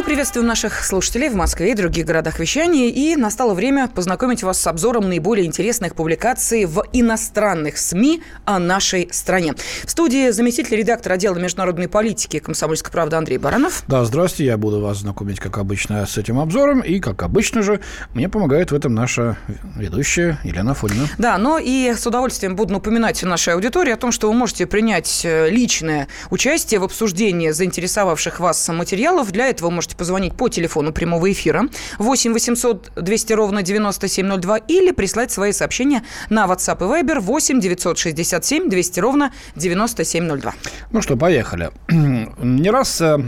Мы 0.00 0.04
приветствуем 0.04 0.46
наших 0.46 0.82
слушателей 0.82 1.28
в 1.28 1.34
Москве 1.34 1.72
и 1.72 1.74
других 1.74 2.06
городах 2.06 2.38
вещания. 2.38 2.88
И 2.88 3.16
настало 3.16 3.52
время 3.52 3.86
познакомить 3.86 4.42
вас 4.42 4.58
с 4.58 4.66
обзором 4.66 5.06
наиболее 5.10 5.46
интересных 5.46 5.94
публикаций 5.94 6.64
в 6.64 6.82
иностранных 6.94 7.76
СМИ 7.76 8.22
о 8.46 8.58
нашей 8.58 9.10
стране. 9.12 9.52
В 9.84 9.90
студии 9.90 10.30
заместитель 10.30 10.78
редактора 10.78 11.14
отдела 11.14 11.36
международной 11.36 11.86
политики 11.86 12.38
«Комсомольской 12.38 12.90
правды» 12.90 13.16
Андрей 13.16 13.36
Баранов. 13.36 13.84
Да, 13.88 14.02
здравствуйте. 14.06 14.46
Я 14.46 14.56
буду 14.56 14.80
вас 14.80 15.00
знакомить, 15.00 15.38
как 15.38 15.58
обычно, 15.58 16.06
с 16.06 16.16
этим 16.16 16.40
обзором. 16.40 16.80
И, 16.80 16.98
как 16.98 17.22
обычно 17.22 17.60
же, 17.60 17.80
мне 18.14 18.30
помогает 18.30 18.70
в 18.70 18.74
этом 18.74 18.94
наша 18.94 19.36
ведущая 19.76 20.38
Елена 20.44 20.72
Фонина. 20.72 21.08
Да, 21.18 21.36
но 21.36 21.58
и 21.58 21.92
с 21.94 22.06
удовольствием 22.06 22.56
буду 22.56 22.72
напоминать 22.72 23.22
нашей 23.22 23.52
аудитории 23.52 23.92
о 23.92 23.98
том, 23.98 24.12
что 24.12 24.28
вы 24.28 24.34
можете 24.34 24.66
принять 24.66 25.26
э, 25.26 25.50
личное 25.50 26.08
участие 26.30 26.80
в 26.80 26.84
обсуждении 26.84 27.50
заинтересовавших 27.50 28.40
вас 28.40 28.66
материалов. 28.70 29.30
Для 29.30 29.48
этого 29.48 29.68
можете 29.68 29.89
позвонить 29.96 30.34
по 30.34 30.48
телефону 30.48 30.92
прямого 30.92 31.30
эфира 31.30 31.68
8 31.98 32.32
800 32.32 32.92
200 32.96 33.32
ровно 33.32 33.62
9702 33.62 34.58
или 34.58 34.90
прислать 34.92 35.30
свои 35.30 35.52
сообщения 35.52 36.02
на 36.28 36.46
WhatsApp 36.46 36.78
и 36.78 37.02
Viber 37.02 37.20
8 37.20 37.60
967 37.60 38.68
200 38.68 39.00
ровно 39.00 39.32
9702. 39.56 40.54
Ну 40.92 41.02
что, 41.02 41.16
поехали. 41.16 41.70
Не 41.90 42.70
раз 42.70 43.00
э, 43.00 43.18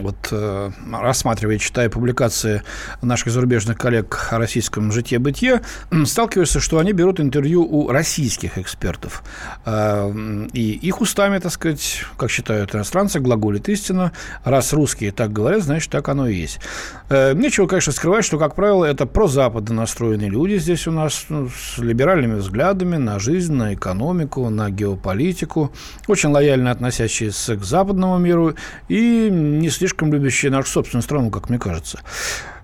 вот 0.00 0.28
э, 0.30 0.70
рассматривая, 0.92 1.58
читая 1.58 1.88
публикации 1.88 2.62
наших 3.02 3.32
зарубежных 3.32 3.78
коллег 3.78 4.28
о 4.30 4.38
российском 4.38 4.90
житье-бытие, 4.92 5.62
сталкиваешься, 6.04 6.60
что 6.60 6.78
они 6.78 6.92
берут 6.92 7.20
интервью 7.20 7.62
у 7.62 7.88
российских 7.90 8.58
экспертов. 8.58 9.22
Э, 9.64 10.12
и 10.52 10.72
их 10.72 11.00
устами, 11.00 11.38
так 11.38 11.52
сказать, 11.52 12.04
как 12.16 12.30
считают 12.30 12.74
иностранцы, 12.74 13.20
глаголит 13.20 13.68
истина. 13.68 14.12
Раз 14.42 14.72
русские 14.72 15.12
так 15.12 15.32
говорят, 15.32 15.62
значит, 15.62 15.90
так 15.90 16.08
оно 16.08 16.26
и 16.26 16.34
есть. 16.34 16.60
Э, 17.08 17.32
нечего, 17.34 17.66
конечно, 17.66 17.92
скрывать, 17.92 18.24
что, 18.24 18.38
как 18.38 18.54
правило, 18.54 18.84
это 18.84 19.06
прозападно 19.06 19.74
настроенные 19.74 20.30
люди 20.30 20.56
здесь 20.56 20.86
у 20.86 20.90
нас 20.90 21.26
ну, 21.28 21.48
с 21.48 21.78
либеральными 21.78 22.34
взглядами 22.34 22.96
на 22.96 23.18
жизнь, 23.18 23.52
на 23.52 23.74
экономику, 23.74 24.48
на 24.50 24.70
геополитику, 24.70 25.72
очень 26.06 26.30
лояльно 26.30 26.70
относящиеся 26.70 27.56
к 27.56 27.64
западному 27.64 28.18
миру 28.18 28.54
и 28.88 29.28
не 29.30 29.68
слишком 29.84 30.10
любящие 30.14 30.50
нашу 30.50 30.70
собственную 30.70 31.02
страну, 31.02 31.30
как 31.30 31.50
мне 31.50 31.58
кажется. 31.58 32.00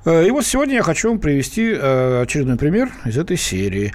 Э, 0.06 0.26
и 0.26 0.30
вот 0.30 0.46
сегодня 0.46 0.76
я 0.76 0.82
хочу 0.82 1.10
вам 1.10 1.18
привести 1.18 1.70
э, 1.70 2.22
очередной 2.22 2.56
пример 2.56 2.90
из 3.04 3.18
этой 3.18 3.36
серии. 3.36 3.92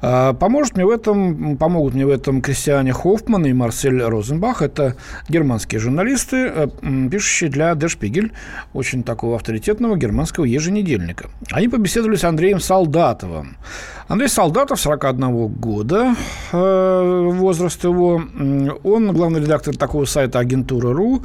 Э, 0.00 0.32
поможет 0.32 0.76
мне 0.76 0.86
в 0.86 0.90
этом, 0.90 1.56
помогут 1.56 1.94
мне 1.94 2.06
в 2.06 2.10
этом 2.10 2.40
Кристиане 2.40 2.92
Хоффман 2.92 3.46
и 3.46 3.52
Марсель 3.52 4.00
Розенбах. 4.00 4.62
Это 4.62 4.94
германские 5.28 5.80
журналисты, 5.80 6.70
пишущие 7.10 7.50
для 7.50 7.72
Der 7.72 7.88
Spiegel, 7.88 8.30
очень 8.74 9.02
такого 9.02 9.34
авторитетного 9.34 9.96
германского 9.96 10.44
еженедельника. 10.44 11.28
Они 11.50 11.66
побеседовали 11.66 12.14
с 12.14 12.22
Андреем 12.22 12.60
Солдатовым. 12.60 13.56
Андрей 14.08 14.28
Солдатов, 14.28 14.80
41 14.80 15.48
года 15.48 16.16
возраст 16.50 17.84
его. 17.84 18.22
Он 18.82 19.12
главный 19.12 19.40
редактор 19.42 19.76
такого 19.76 20.06
сайта 20.06 20.38
«Агентура.ру», 20.38 21.22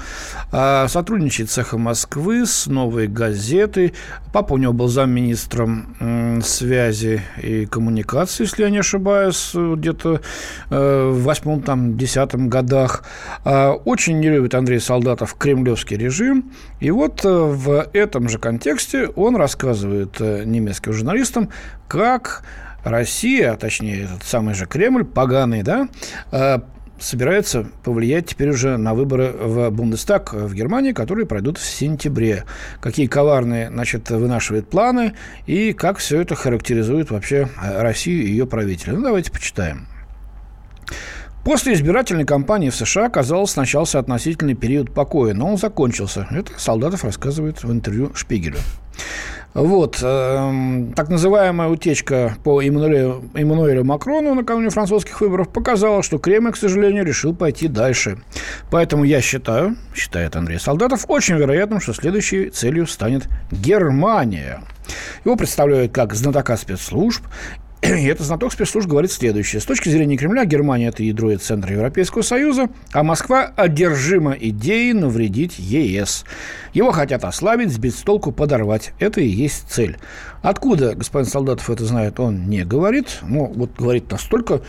сотрудничает 0.52 1.50
с 1.50 1.58
«Эхо 1.58 1.78
Москвы», 1.78 2.46
с 2.46 2.68
«Новой 2.68 3.08
газетой», 3.08 3.94
Папа 4.34 4.54
у 4.54 4.58
него 4.58 4.74
был 4.74 4.88
замминистром 4.88 6.42
связи 6.44 7.22
и 7.40 7.68
коммуникации, 7.68 8.46
если 8.46 8.64
я 8.64 8.72
не 8.72 8.80
ошибаюсь, 8.80 9.52
где-то 9.54 10.22
э, 10.72 11.10
в 11.14 11.22
восьмом, 11.22 11.62
там, 11.62 11.96
десятом 12.00 12.50
годах. 12.50 13.04
Очень 13.46 14.20
не 14.20 14.30
любит 14.30 14.56
Андрей 14.56 14.80
Солдатов 14.80 15.36
кремлевский 15.36 15.98
режим. 15.98 16.52
И 16.80 16.90
вот 16.90 17.24
э, 17.24 17.30
в 17.30 17.88
этом 17.94 18.28
же 18.28 18.40
контексте 18.40 19.08
он 19.16 19.36
рассказывает 19.36 20.16
э, 20.20 20.46
немецким 20.46 20.94
журналистам, 20.94 21.50
как 21.88 22.44
Россия, 22.84 23.54
а 23.54 23.58
точнее 23.58 24.04
этот 24.04 24.24
самый 24.24 24.54
же 24.54 24.66
Кремль, 24.66 25.06
поганый, 25.06 25.64
да, 25.64 25.88
собирается 27.00 27.66
повлиять 27.84 28.28
теперь 28.28 28.50
уже 28.52 28.78
на 28.78 28.94
выборы 28.94 29.32
в 29.32 29.70
Бундестаг 29.72 30.34
в 30.34 30.54
Германии, 30.54 30.94
которые 30.94 31.26
пройдут 31.26 31.58
в 31.58 31.66
сентябре. 31.66 32.46
Какие 32.80 33.08
коварные, 33.08 33.70
значит, 33.70 34.10
вынашивает 34.10 34.70
планы 34.70 35.14
и 35.46 35.74
как 35.74 35.98
все 35.98 36.22
это 36.22 36.36
характеризует 36.36 37.12
вообще 37.12 37.50
Россию 37.62 38.24
и 38.24 38.30
ее 38.30 38.48
правителя. 38.48 38.94
Ну, 38.94 39.04
давайте 39.04 39.32
почитаем. 39.32 39.88
После 41.44 41.74
избирательной 41.74 42.24
кампании 42.24 42.70
в 42.70 42.76
США, 42.76 43.10
казалось, 43.10 43.58
начался 43.58 44.00
относительный 44.00 44.54
период 44.54 44.94
покоя, 44.94 45.34
но 45.34 45.50
он 45.50 45.58
закончился. 45.58 46.26
Это 46.32 46.58
Солдатов 46.58 47.04
рассказывает 47.04 47.66
в 47.66 47.72
интервью 47.72 48.14
Шпигелю. 48.16 48.60
Вот. 49.54 50.00
Э, 50.02 50.86
так 50.96 51.10
называемая 51.10 51.70
утечка 51.70 52.36
по 52.44 52.62
Эммануэлю, 52.62 53.24
Эммануэлю 53.36 53.84
Макрону 53.84 54.34
накануне 54.34 54.70
французских 54.70 55.22
выборов 55.22 55.50
показала, 55.50 56.02
что 56.02 56.18
Кремль, 56.18 56.52
к 56.52 56.58
сожалению, 56.58 57.06
решил 57.06 57.36
пойти 57.36 57.68
дальше. 57.68 58.20
Поэтому 58.72 59.04
я 59.04 59.22
считаю, 59.22 59.76
считает 59.96 60.36
Андрей 60.36 60.60
Солдатов, 60.60 61.06
очень 61.08 61.36
вероятным, 61.36 61.80
что 61.80 61.94
следующей 61.94 62.50
целью 62.50 62.88
станет 62.88 63.28
Германия. 63.52 64.62
Его 65.24 65.36
представляют 65.36 65.94
как 65.94 66.14
знатока 66.14 66.58
спецслужб 66.58 67.24
и 67.84 68.06
этот 68.06 68.26
знаток 68.26 68.54
спецслужб 68.54 68.88
говорит 68.88 69.12
следующее. 69.12 69.60
С 69.60 69.66
точки 69.66 69.90
зрения 69.90 70.16
Кремля, 70.16 70.46
Германия– 70.46 70.88
это 70.90 71.04
ядро 71.04 71.32
и 71.32 71.38
центр 71.38 71.74
Европейского 71.74 72.22
Союза, 72.22 72.70
а 72.94 73.04
Москва 73.04 73.52
одержима 73.56 74.34
идеей 74.34 74.94
навредить 74.94 75.60
ЕС. 75.60 76.24
Его 76.74 76.92
хотят 76.92 77.24
ослабить, 77.24 77.72
сбить 77.72 77.96
с 77.96 78.02
толку, 78.02 78.32
подорвать. 78.32 78.94
Это 79.00 79.22
и 79.22 79.28
есть 79.28 79.70
цель. 79.70 79.98
Откуда 80.42 80.96
господин 80.96 81.30
Солдатов 81.30 81.70
это 81.70 81.86
знает, 81.86 82.20
он 82.20 82.50
не 82.50 82.66
говорит. 82.66 83.20
Но 83.22 83.46
вот 83.46 83.76
говорит 83.78 84.12
настолько 84.12 84.62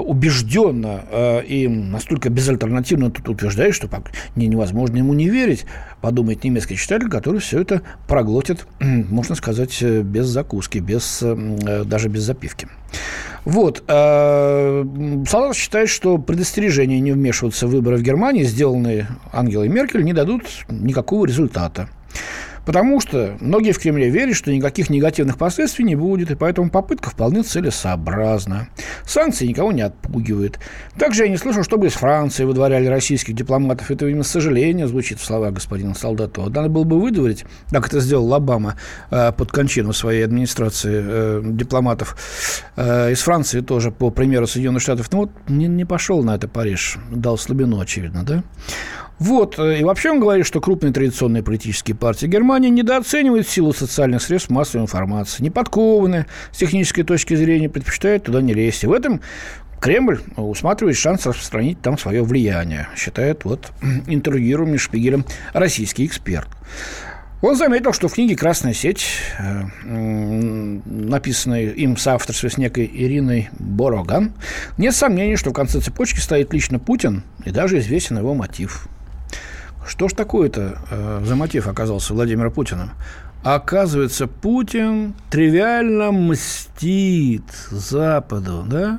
убежденно 0.00 1.04
э, 1.10 1.44
и 1.44 1.68
настолько 1.68 2.30
безальтернативно 2.30 3.10
тут 3.10 3.28
утверждает, 3.28 3.74
что 3.74 3.88
не, 4.36 4.46
невозможно 4.46 4.96
ему 4.98 5.12
не 5.14 5.28
верить, 5.28 5.66
подумает 6.00 6.44
немецкий 6.44 6.76
читатель, 6.76 7.08
который 7.08 7.40
все 7.40 7.60
это 7.60 7.82
проглотит, 8.06 8.66
можно 8.80 9.34
сказать, 9.34 9.76
э, 9.82 10.02
без 10.02 10.26
закуски, 10.26 10.78
без, 10.78 11.20
э, 11.22 11.84
даже 11.84 12.08
без 12.08 12.22
запивки. 12.22 12.68
Вот. 13.44 13.82
Салат 13.86 15.54
считает, 15.54 15.88
что 15.88 16.18
предостережения 16.18 17.00
не 17.00 17.12
вмешиваться 17.12 17.66
в 17.66 17.70
выборы 17.70 17.96
в 17.96 18.02
Германии, 18.02 18.42
сделанные 18.42 19.06
Ангелой 19.32 19.68
Меркель, 19.68 20.04
не 20.04 20.12
дадут 20.12 20.42
никакого 20.68 21.24
результата. 21.24 21.47
Потому 22.68 23.00
что 23.00 23.38
многие 23.40 23.72
в 23.72 23.78
Кремле 23.78 24.10
верят, 24.10 24.36
что 24.36 24.52
никаких 24.52 24.90
негативных 24.90 25.38
последствий 25.38 25.86
не 25.86 25.94
будет, 25.94 26.30
и 26.30 26.34
поэтому 26.34 26.68
попытка 26.68 27.08
вполне 27.08 27.42
целесообразна. 27.42 28.68
Санкции 29.06 29.46
никого 29.46 29.72
не 29.72 29.80
отпугивают. 29.80 30.58
Также 30.98 31.22
я 31.22 31.30
не 31.30 31.38
слышал, 31.38 31.62
чтобы 31.62 31.86
из 31.86 31.94
Франции 31.94 32.44
выдворяли 32.44 32.84
российских 32.84 33.34
дипломатов. 33.34 33.90
Это, 33.90 34.04
видимо, 34.04 34.22
сожаление 34.22 34.86
звучит 34.86 35.18
в 35.18 35.24
словах 35.24 35.54
господина 35.54 35.94
Солдатова. 35.94 36.50
Надо 36.50 36.68
было 36.68 36.84
бы 36.84 37.00
выдворить, 37.00 37.46
как 37.70 37.86
это 37.86 38.00
сделал 38.00 38.34
Обама 38.34 38.76
э, 39.10 39.32
под 39.32 39.50
кончину 39.50 39.94
своей 39.94 40.22
администрации 40.22 41.02
э, 41.02 41.40
дипломатов 41.42 42.62
э, 42.76 43.12
из 43.12 43.22
Франции 43.22 43.62
тоже, 43.62 43.92
по 43.92 44.10
примеру 44.10 44.46
Соединенных 44.46 44.82
Штатов. 44.82 45.10
Ну 45.10 45.20
вот 45.20 45.30
не 45.48 45.86
пошел 45.86 46.22
на 46.22 46.34
это 46.34 46.48
Париж, 46.48 46.98
дал 47.10 47.38
слабину, 47.38 47.80
очевидно, 47.80 48.24
да? 48.24 48.44
Вот. 49.18 49.58
Э, 49.58 49.80
и 49.80 49.84
вообще 49.84 50.10
он 50.10 50.20
говорит, 50.20 50.46
что 50.46 50.60
крупные 50.60 50.92
традиционные 50.92 51.42
политические 51.42 51.96
партии 51.96 52.26
Германии 52.26 52.70
недооценивают 52.70 53.48
силу 53.48 53.72
социальных 53.72 54.22
средств 54.22 54.50
массовой 54.50 54.82
информации, 54.82 55.42
не 55.42 55.50
подкованы 55.50 56.26
с 56.52 56.58
технической 56.58 57.04
точки 57.04 57.34
зрения, 57.34 57.68
предпочитают 57.68 58.24
туда 58.24 58.40
не 58.40 58.54
лезть. 58.54 58.84
И 58.84 58.86
в 58.86 58.92
этом 58.92 59.20
Кремль 59.80 60.20
усматривает 60.36 60.96
шанс 60.96 61.26
распространить 61.26 61.80
там 61.80 61.98
свое 61.98 62.22
влияние, 62.22 62.88
считает 62.96 63.44
вот 63.44 63.72
интервьюируемый 64.06 64.78
Шпигелем 64.78 65.24
российский 65.52 66.06
эксперт. 66.06 66.48
Он 67.40 67.54
заметил, 67.54 67.92
что 67.92 68.08
в 68.08 68.14
книге 68.14 68.34
«Красная 68.34 68.72
сеть», 68.72 69.06
э, 69.38 69.62
написанной 69.84 71.66
им 71.66 71.94
в 71.94 72.00
соавторстве 72.00 72.50
с 72.50 72.58
некой 72.58 72.90
Ириной 72.92 73.48
Бороган, 73.60 74.32
нет 74.76 74.92
сомнений, 74.92 75.36
что 75.36 75.50
в 75.50 75.52
конце 75.52 75.78
цепочки 75.80 76.18
стоит 76.18 76.52
лично 76.52 76.80
Путин, 76.80 77.22
и 77.44 77.52
даже 77.52 77.78
известен 77.78 78.18
его 78.18 78.34
мотив– 78.34 78.88
что 79.88 80.08
ж 80.08 80.12
такое-то 80.12 80.78
э, 80.90 81.22
за 81.24 81.34
мотив 81.34 81.66
оказался 81.66 82.14
Владимира 82.14 82.50
Путина? 82.50 82.90
Оказывается, 83.42 84.26
Путин 84.26 85.14
тривиально 85.30 86.12
мстит 86.12 87.44
Западу, 87.70 88.64
да? 88.66 88.98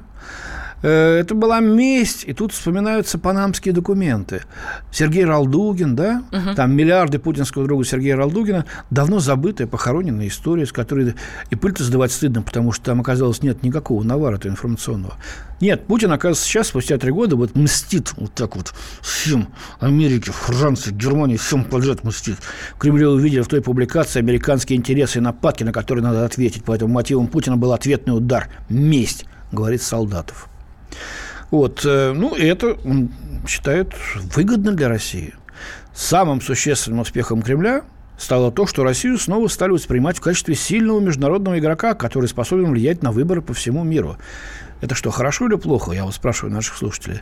Э, 0.82 1.20
это 1.20 1.36
была 1.36 1.60
месть, 1.60 2.24
и 2.26 2.34
тут 2.34 2.52
вспоминаются 2.52 3.20
панамские 3.20 3.74
документы. 3.74 4.44
Сергей 4.92 5.26
Ралдугин, 5.26 5.96
да, 5.96 6.24
угу. 6.32 6.56
там 6.56 6.76
миллиарды 6.76 7.20
путинского 7.20 7.66
друга 7.66 7.84
Сергея 7.84 8.16
Ралдугина, 8.16 8.66
давно 8.90 9.20
забытая, 9.20 9.68
похороненная 9.68 10.28
история, 10.28 10.66
с 10.66 10.72
которой 10.72 11.16
и 11.50 11.56
пыль-то 11.56 11.84
сдавать 11.84 12.12
стыдно, 12.12 12.42
потому 12.42 12.72
что 12.72 12.86
там 12.86 13.02
оказалось 13.02 13.44
нет 13.44 13.64
никакого 13.64 14.04
навара 14.04 14.40
информационного. 14.44 15.16
Нет, 15.60 15.88
Путин, 15.88 16.12
оказывается, 16.12 16.46
сейчас, 16.46 16.68
спустя 16.68 16.98
три 16.98 17.12
года, 17.12 17.36
вот 17.36 17.56
мстит 17.56 18.14
вот 18.16 18.34
так 18.34 18.56
вот 18.56 18.74
всем 19.02 19.50
Америке, 19.82 20.32
Франции, 20.32 20.92
Германии, 20.92 21.36
всем 21.36 21.66
подряд 21.66 22.04
мстит. 22.06 22.38
В 22.76 22.78
Кремле 22.78 23.10
увидели 23.10 23.42
в 23.42 23.48
той 23.48 23.62
публикации 23.62 24.20
американские 24.20 24.78
интересы 24.78 25.18
и 25.18 25.22
нападки, 25.22 25.64
на 25.64 25.74
которые 25.74 26.04
надо 26.04 26.24
ответить. 26.24 26.64
Поэтому 26.66 26.94
мотивом 26.94 27.28
Путина 27.28 27.58
был 27.58 27.74
ответный 27.74 28.16
удар. 28.16 28.48
Месть, 28.70 29.26
говорит 29.52 29.82
Солдатов. 29.82 30.48
Вот, 31.52 31.84
э, 31.86 32.14
ну, 32.14 32.36
и 32.36 32.46
это, 32.46 32.78
он 32.86 33.10
считает, 33.48 33.94
выгодно 34.36 34.74
для 34.74 34.88
России. 34.88 35.34
Самым 35.94 36.42
существенным 36.42 37.00
успехом 37.00 37.42
Кремля 37.42 37.84
стало 38.18 38.52
то, 38.52 38.68
что 38.68 38.84
Россию 38.84 39.18
снова 39.18 39.48
стали 39.48 39.72
воспринимать 39.72 40.18
в 40.18 40.22
качестве 40.22 40.56
сильного 40.56 41.00
международного 41.00 41.58
игрока, 41.60 41.94
который 41.94 42.28
способен 42.28 42.72
влиять 42.72 43.02
на 43.02 43.12
выборы 43.12 43.42
по 43.42 43.54
всему 43.54 43.84
миру. 43.84 44.18
Это 44.82 44.96
что, 44.96 45.12
хорошо 45.12 45.48
или 45.48 45.56
плохо? 45.56 45.92
Я 45.92 46.06
вот 46.06 46.14
спрашиваю 46.14 46.54
наших 46.54 46.78
слушателей 46.78 47.22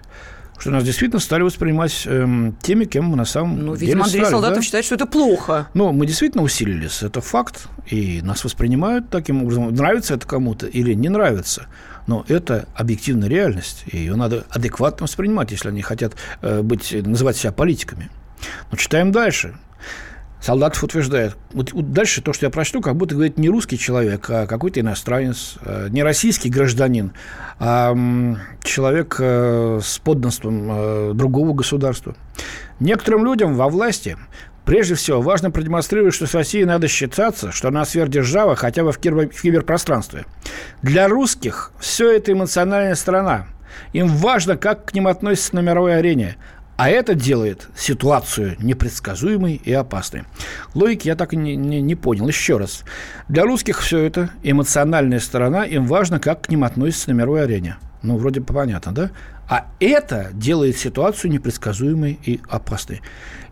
что 0.60 0.72
нас 0.72 0.84
действительно 0.84 1.20
стали 1.20 1.44
воспринимать 1.44 2.04
эм, 2.06 2.56
теми, 2.62 2.86
кем 2.86 3.06
мы 3.06 3.16
на 3.16 3.26
самом 3.26 3.64
ну, 3.64 3.76
деле 3.76 3.88
видимо, 3.88 4.06
Андрей 4.06 4.22
стали, 4.22 4.32
Солдатов 4.32 4.58
да? 4.58 4.62
считает, 4.64 4.86
что 4.86 4.96
это 4.96 5.06
плохо. 5.06 5.68
Но 5.74 5.94
мы 5.94 6.06
действительно 6.06 6.44
усилились, 6.44 7.04
это 7.04 7.22
факт, 7.22 7.68
и 7.88 8.22
нас 8.24 8.44
воспринимают 8.44 9.10
таким 9.10 9.44
образом. 9.44 9.74
Нравится 9.74 10.16
это 10.16 10.28
кому-то 10.28 10.66
или 10.66 10.94
не 10.94 11.10
нравится, 11.10 11.68
но 12.08 12.26
это 12.28 12.68
объективная 12.74 13.30
реальность, 13.30 13.84
и 13.86 13.98
ее 13.98 14.16
надо 14.16 14.46
адекватно 14.50 15.04
воспринимать, 15.04 15.52
если 15.52 15.70
они 15.70 15.82
хотят 15.82 16.14
э, 16.42 16.62
быть, 16.62 16.94
называть 17.06 17.38
себя 17.38 17.52
политиками. 17.52 18.10
Но 18.72 18.78
читаем 18.78 19.12
дальше. 19.12 19.56
Солдатов 20.42 20.84
утверждает. 20.84 21.36
Вот, 21.52 21.74
вот 21.74 21.92
дальше 21.92 22.22
то, 22.22 22.32
что 22.32 22.46
я 22.46 22.50
прочту, 22.50 22.80
как 22.80 22.96
будто 22.96 23.16
говорит 23.16 23.38
не 23.38 23.50
русский 23.50 23.78
человек, 23.78 24.30
а 24.30 24.46
какой-то 24.48 24.80
иностранец, 24.80 25.58
э, 25.62 25.88
не 25.90 26.02
российский 26.02 26.50
гражданин, 26.50 27.12
а 27.60 27.94
человек 28.64 29.18
э, 29.20 29.80
с 29.84 30.00
подданством 30.00 31.18
другого 31.18 31.54
государства. 31.54 32.16
Некоторым 32.80 33.26
людям 33.26 33.56
во 33.56 33.68
власти 33.68 34.18
Прежде 34.68 34.96
всего, 34.96 35.22
важно 35.22 35.50
продемонстрировать, 35.50 36.14
что 36.14 36.28
с 36.28 36.34
Россией 36.34 36.66
надо 36.66 36.90
считаться, 36.90 37.54
что 37.54 37.70
она 37.70 37.86
сверхдержава 37.86 38.58
хотя 38.58 38.84
бы 38.84 38.92
в 38.92 39.00
киберпространстве. 39.00 40.26
Для 40.82 41.08
русских 41.08 41.72
все 41.80 42.12
это 42.12 42.34
эмоциональная 42.34 42.96
сторона. 42.96 43.48
Им 43.94 44.10
важно, 44.10 44.58
как 44.58 44.84
к 44.84 44.94
ним 44.94 45.08
относятся 45.08 45.56
на 45.56 45.62
мировой 45.62 45.98
арене. 45.98 46.36
А 46.76 46.90
это 46.90 47.16
делает 47.16 47.70
ситуацию 47.78 48.58
непредсказуемой 48.60 49.56
и 49.56 49.72
опасной. 49.72 50.26
Логики 50.74 51.08
я 51.08 51.16
так 51.16 51.32
и 51.32 51.38
не, 51.38 51.56
не, 51.56 51.80
не 51.80 51.96
понял. 51.96 52.28
Еще 52.28 52.58
раз. 52.58 52.84
Для 53.30 53.44
русских 53.44 53.80
все 53.80 54.00
это 54.00 54.32
эмоциональная 54.44 55.22
сторона. 55.22 55.64
Им 55.64 55.86
важно, 55.86 56.20
как 56.20 56.42
к 56.42 56.50
ним 56.50 56.66
относятся 56.66 57.12
на 57.12 57.14
мировой 57.14 57.44
арене. 57.44 57.78
Ну, 58.02 58.18
вроде 58.18 58.42
понятно, 58.42 58.94
да? 58.94 59.12
А 59.50 59.68
это 59.80 60.30
делает 60.34 60.78
ситуацию 60.78 61.32
непредсказуемой 61.32 62.20
и 62.26 62.42
опасной. 62.50 63.02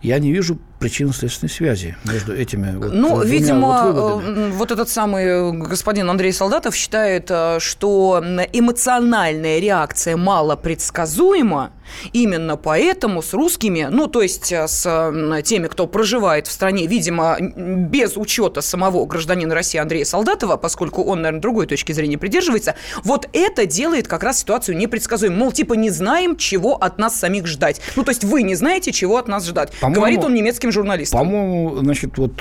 Я 0.02 0.20
не 0.20 0.32
вижу 0.32 0.60
причинно-следственной 0.80 1.50
связи 1.50 1.96
между 2.04 2.36
этими 2.36 2.76
вот 2.76 2.92
Ну, 2.92 3.24
видимо, 3.24 3.92
вот, 3.92 4.24
э, 4.24 4.50
вот 4.52 4.72
этот 4.72 4.90
самый 4.90 5.52
господин 5.54 6.10
Андрей 6.10 6.34
Солдатов 6.34 6.76
считает, 6.76 7.28
э, 7.30 7.58
что 7.60 8.22
эмоциональная 8.54 9.60
реакция 9.60 10.18
мало 10.18 10.56
предсказуема, 10.56 11.72
Именно 12.14 12.58
поэтому 12.58 13.22
с 13.22 13.34
русскими, 13.34 13.88
ну, 13.92 14.08
то 14.08 14.22
есть 14.22 14.52
э, 14.52 14.68
с 14.68 15.42
теми, 15.44 15.68
кто 15.68 15.88
проживает 15.88 16.48
в 16.48 16.52
стране, 16.52 16.88
видимо, 16.88 17.38
без 17.40 18.18
учета 18.18 18.62
самого 18.62 19.06
гражданина 19.06 19.54
России 19.54 19.78
Андрея 19.78 20.06
Солдатова, 20.06 20.58
поскольку 20.58 21.04
он, 21.04 21.22
наверное, 21.22 21.42
другой 21.42 21.68
точки 21.68 21.92
зрения 21.92 22.18
придерживается, 22.18 22.76
вот 23.04 23.28
это 23.34 23.66
делает 23.66 24.08
как 24.08 24.24
раз 24.24 24.35
ситуацию 24.38 24.78
непредсказуемой. 24.78 25.38
Мол, 25.38 25.52
типа 25.52 25.74
не 25.74 25.90
знаем, 25.90 26.38
чего 26.38 26.76
от 26.76 26.98
нас 26.98 27.16
самих 27.16 27.48
ждать. 27.48 27.82
Ну, 27.96 28.04
то 28.04 28.12
есть 28.12 28.24
вы 28.24 28.44
не 28.44 28.56
знаете, 28.56 28.92
чего 28.92 29.18
от 29.18 29.28
нас 29.28 29.46
ждать. 29.46 29.72
Говорит 29.82 30.24
он 30.24 30.34
немецким 30.34 30.72
журналистам. 30.72 31.20
По-моему, 31.20 31.78
значит, 31.78 32.18
вот 32.18 32.34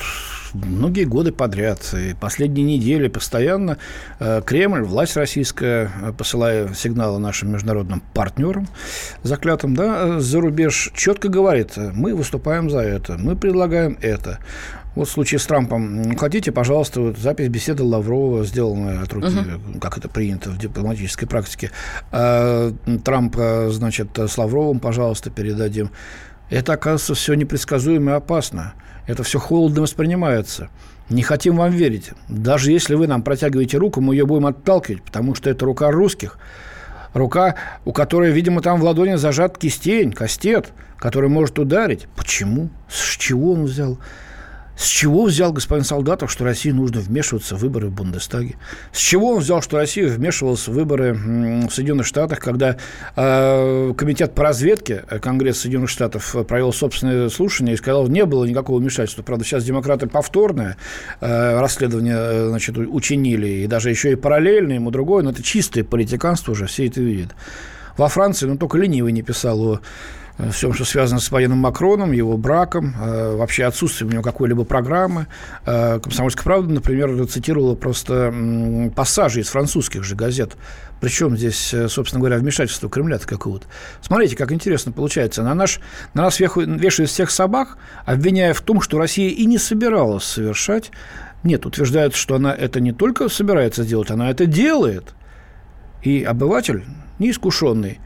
многие 0.54 1.04
годы 1.04 1.32
подряд, 1.32 1.80
и 1.94 2.14
последние 2.14 2.76
недели 2.76 3.08
постоянно 3.08 3.78
э, 4.20 4.42
Кремль, 4.44 4.82
власть 4.82 5.16
российская, 5.16 5.90
э, 6.02 6.12
посылая 6.16 6.72
сигналы 6.74 7.18
нашим 7.18 7.52
международным 7.52 8.02
партнерам, 8.14 8.68
заклятым, 9.22 9.74
да, 9.74 10.20
за 10.20 10.40
рубеж, 10.40 10.92
четко 10.94 11.28
говорит, 11.28 11.76
мы 11.76 12.14
выступаем 12.14 12.70
за 12.70 12.80
это, 12.80 13.16
мы 13.18 13.36
предлагаем 13.36 13.98
это. 14.00 14.38
Вот 14.94 15.08
в 15.08 15.10
случае 15.10 15.40
с 15.40 15.46
Трампом, 15.46 16.16
хотите, 16.16 16.52
пожалуйста, 16.52 17.00
вот 17.00 17.18
запись 17.18 17.48
беседы 17.48 17.82
Лаврова, 17.82 18.44
сделанная 18.44 19.02
от 19.02 19.12
руки, 19.12 19.26
uh-huh. 19.26 19.80
как 19.80 19.98
это 19.98 20.08
принято 20.08 20.50
в 20.50 20.58
дипломатической 20.58 21.26
практике. 21.26 21.72
А, 22.12 22.72
Трамп, 23.04 23.36
значит, 23.70 24.16
с 24.16 24.38
Лавровым, 24.38 24.78
пожалуйста, 24.78 25.30
передадим. 25.30 25.90
Это, 26.48 26.74
оказывается, 26.74 27.14
все 27.14 27.34
непредсказуемо 27.34 28.12
и 28.12 28.14
опасно. 28.14 28.74
Это 29.06 29.22
все 29.22 29.38
холодно 29.38 29.82
воспринимается. 29.82 30.68
Не 31.10 31.22
хотим 31.22 31.56
вам 31.56 31.72
верить. 31.72 32.12
Даже 32.28 32.70
если 32.70 32.94
вы 32.94 33.06
нам 33.06 33.22
протягиваете 33.22 33.76
руку, 33.78 34.00
мы 34.00 34.14
ее 34.14 34.26
будем 34.26 34.46
отталкивать, 34.46 35.02
потому 35.02 35.34
что 35.34 35.50
это 35.50 35.64
рука 35.64 35.90
русских. 35.90 36.38
Рука, 37.12 37.56
у 37.84 37.92
которой, 37.92 38.32
видимо, 38.32 38.60
там 38.60 38.80
в 38.80 38.84
ладони 38.84 39.16
зажат 39.16 39.58
кистень, 39.58 40.12
кастет, 40.12 40.72
который 40.98 41.28
может 41.28 41.58
ударить. 41.58 42.06
Почему? 42.16 42.70
С 42.88 43.16
чего 43.16 43.52
он 43.52 43.64
взял? 43.64 43.98
С 44.76 44.86
чего 44.86 45.24
взял 45.24 45.52
господин 45.52 45.84
Солдатов, 45.84 46.32
что 46.32 46.44
России 46.44 46.70
нужно 46.70 47.00
вмешиваться 47.00 47.56
в 47.56 47.60
выборы 47.60 47.88
в 47.88 47.92
Бундестаге? 47.92 48.56
С 48.92 48.98
чего 48.98 49.32
он 49.34 49.38
взял, 49.38 49.62
что 49.62 49.76
Россия 49.76 50.08
вмешивалась 50.08 50.66
в 50.66 50.72
выборы 50.72 51.14
в 51.14 51.70
Соединенных 51.70 52.06
Штатах, 52.06 52.40
когда 52.40 52.76
э, 53.14 53.92
Комитет 53.96 54.34
по 54.34 54.42
разведке 54.42 55.04
э, 55.08 55.18
Конгресса 55.20 55.62
Соединенных 55.62 55.90
Штатов 55.90 56.34
провел 56.48 56.72
собственное 56.72 57.28
слушание 57.28 57.74
и 57.74 57.76
сказал, 57.76 58.08
не 58.08 58.24
было 58.24 58.44
никакого 58.44 58.80
вмешательства. 58.80 59.22
Правда, 59.22 59.44
сейчас 59.44 59.64
демократы 59.64 60.08
повторное 60.08 60.76
э, 61.20 61.60
расследование 61.60 62.16
э, 62.16 62.48
значит, 62.48 62.76
учинили, 62.76 63.46
и 63.46 63.66
даже 63.68 63.90
еще 63.90 64.12
и 64.12 64.16
параллельно 64.16 64.72
ему 64.72 64.90
другое, 64.90 65.22
но 65.22 65.30
это 65.30 65.42
чистое 65.42 65.84
политиканство 65.84 66.52
уже, 66.52 66.66
все 66.66 66.88
это 66.88 67.00
видят. 67.00 67.34
Во 67.96 68.08
Франции, 68.08 68.46
ну, 68.46 68.56
только 68.56 68.76
ленивый 68.76 69.12
не 69.12 69.22
писал 69.22 69.60
о 69.60 69.74
Э, 69.76 70.23
всем, 70.50 70.72
что 70.72 70.84
связано 70.84 71.20
с 71.20 71.30
военным 71.30 71.58
Макроном, 71.58 72.12
его 72.12 72.36
браком, 72.36 72.94
э, 73.00 73.36
вообще 73.36 73.64
отсутствием 73.64 74.10
у 74.10 74.12
него 74.12 74.22
какой-либо 74.22 74.64
программы. 74.64 75.26
Э, 75.64 76.00
Комсомольская 76.00 76.44
правда, 76.44 76.72
например, 76.72 77.26
цитировала 77.26 77.74
просто 77.74 78.34
пассажи 78.96 79.40
из 79.40 79.48
французских 79.48 80.02
же 80.02 80.16
газет. 80.16 80.56
Причем 81.00 81.36
здесь, 81.36 81.74
собственно 81.88 82.20
говоря, 82.20 82.38
вмешательство 82.38 82.88
Кремля-то 82.88 83.26
какого-то. 83.26 83.66
Смотрите, 84.00 84.36
как 84.36 84.52
интересно 84.52 84.90
получается. 84.90 85.42
На, 85.42 85.54
наш, 85.54 85.80
на 86.14 86.22
нас 86.22 86.40
вешают 86.40 87.10
всех 87.10 87.30
собак, 87.30 87.76
обвиняя 88.06 88.54
в 88.54 88.60
том, 88.62 88.80
что 88.80 88.98
Россия 88.98 89.30
и 89.30 89.44
не 89.44 89.58
собиралась 89.58 90.24
совершать. 90.24 90.90
Нет, 91.42 91.66
утверждают, 91.66 92.14
что 92.14 92.36
она 92.36 92.54
это 92.54 92.80
не 92.80 92.92
только 92.92 93.28
собирается 93.28 93.84
делать, 93.84 94.10
она 94.10 94.30
это 94.30 94.46
делает. 94.46 95.14
И 96.02 96.22
обыватель, 96.22 96.84
неискушенный, 97.18 98.00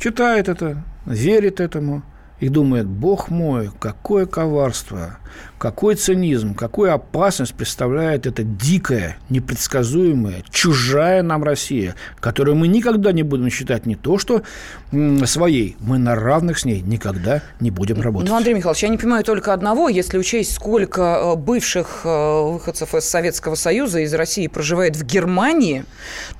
читает 0.00 0.48
это, 0.48 0.82
верит 1.06 1.60
этому 1.60 2.02
и 2.40 2.48
думает, 2.48 2.86
бог 2.86 3.28
мой, 3.28 3.70
какое 3.78 4.26
коварство, 4.26 5.18
какой 5.60 5.94
цинизм, 5.94 6.54
какую 6.54 6.94
опасность 6.94 7.52
представляет 7.52 8.26
эта 8.26 8.42
дикая, 8.42 9.18
непредсказуемая, 9.28 10.42
чужая 10.50 11.22
нам 11.22 11.44
Россия, 11.44 11.96
которую 12.18 12.56
мы 12.56 12.66
никогда 12.66 13.12
не 13.12 13.22
будем 13.22 13.50
считать 13.50 13.84
не 13.84 13.94
то, 13.94 14.16
что 14.16 14.42
своей, 15.26 15.76
мы 15.80 15.98
на 15.98 16.14
равных 16.14 16.58
с 16.60 16.64
ней 16.64 16.80
никогда 16.80 17.42
не 17.60 17.70
будем 17.70 18.00
работать. 18.00 18.30
Ну, 18.30 18.36
Андрей 18.36 18.54
Михайлович, 18.54 18.82
я 18.82 18.88
не 18.88 18.96
понимаю 18.96 19.22
только 19.22 19.52
одного, 19.52 19.90
если 19.90 20.16
учесть, 20.16 20.54
сколько 20.54 21.02
э, 21.02 21.36
бывших 21.36 22.00
э, 22.04 22.42
выходцев 22.52 22.94
из 22.94 23.04
Советского 23.04 23.54
Союза, 23.54 24.00
из 24.00 24.14
России 24.14 24.46
проживает 24.46 24.96
в 24.96 25.04
Германии, 25.04 25.84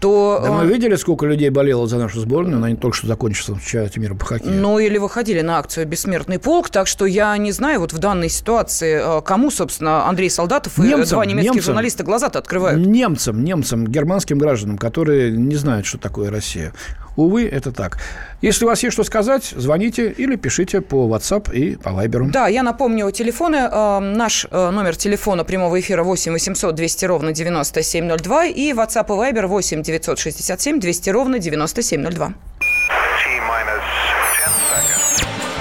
то... 0.00 0.40
Да 0.42 0.50
мы 0.50 0.64
э, 0.64 0.66
видели, 0.66 0.96
сколько 0.96 1.26
людей 1.26 1.50
болело 1.50 1.86
за 1.86 1.98
нашу 1.98 2.20
сборную, 2.20 2.56
она 2.56 2.70
не 2.70 2.76
только 2.76 2.96
что 2.96 3.06
закончилась 3.06 3.60
в 3.60 3.66
чемпионате 3.66 4.00
мира 4.00 4.14
по 4.14 4.24
хоккею. 4.24 4.54
Ну, 4.54 4.78
или 4.78 4.96
выходили 4.96 5.42
на 5.42 5.58
акцию 5.58 5.86
«Бессмертный 5.86 6.38
полк», 6.38 6.70
так 6.70 6.86
что 6.86 7.04
я 7.04 7.36
не 7.36 7.52
знаю, 7.52 7.80
вот 7.80 7.92
в 7.92 7.98
данной 7.98 8.30
ситуации 8.30 9.09
Э, 9.10 9.22
кому, 9.22 9.50
собственно, 9.50 10.08
Андрей 10.08 10.30
Солдатов 10.30 10.78
и 10.78 10.82
немцам, 10.82 11.16
два 11.16 11.26
немецких 11.26 11.54
немцам, 11.54 11.66
журналиста 11.66 12.04
глаза-то 12.04 12.38
открывают? 12.38 12.84
Немцам, 12.84 13.44
немцам, 13.44 13.86
германским 13.86 14.38
гражданам, 14.38 14.78
которые 14.78 15.32
не 15.32 15.56
знают, 15.56 15.86
что 15.86 15.98
такое 15.98 16.30
Россия. 16.30 16.72
Увы, 17.16 17.46
это 17.46 17.72
так. 17.72 17.98
Если 18.40 18.64
у 18.64 18.68
вас 18.68 18.82
есть 18.82 18.94
что 18.94 19.04
сказать, 19.04 19.52
звоните 19.56 20.10
или 20.10 20.36
пишите 20.36 20.80
по 20.80 21.08
WhatsApp 21.08 21.52
и 21.52 21.76
по 21.76 21.90
Viber. 21.90 22.30
Да, 22.30 22.48
я 22.48 22.62
напомню 22.62 23.10
телефоны. 23.10 23.68
Э, 23.70 23.98
наш 23.98 24.46
э, 24.50 24.70
номер 24.70 24.96
телефона 24.96 25.44
прямого 25.44 25.78
эфира 25.80 26.02
8 26.02 26.32
800 26.32 26.74
200 26.74 27.04
ровно 27.06 27.32
9702 27.32 28.46
и 28.46 28.72
WhatsApp 28.72 29.06
и 29.06 29.32
Viber 29.32 29.46
8 29.46 29.82
967 29.82 30.80
200 30.80 31.10
ровно 31.10 31.38
9702. 31.38 32.32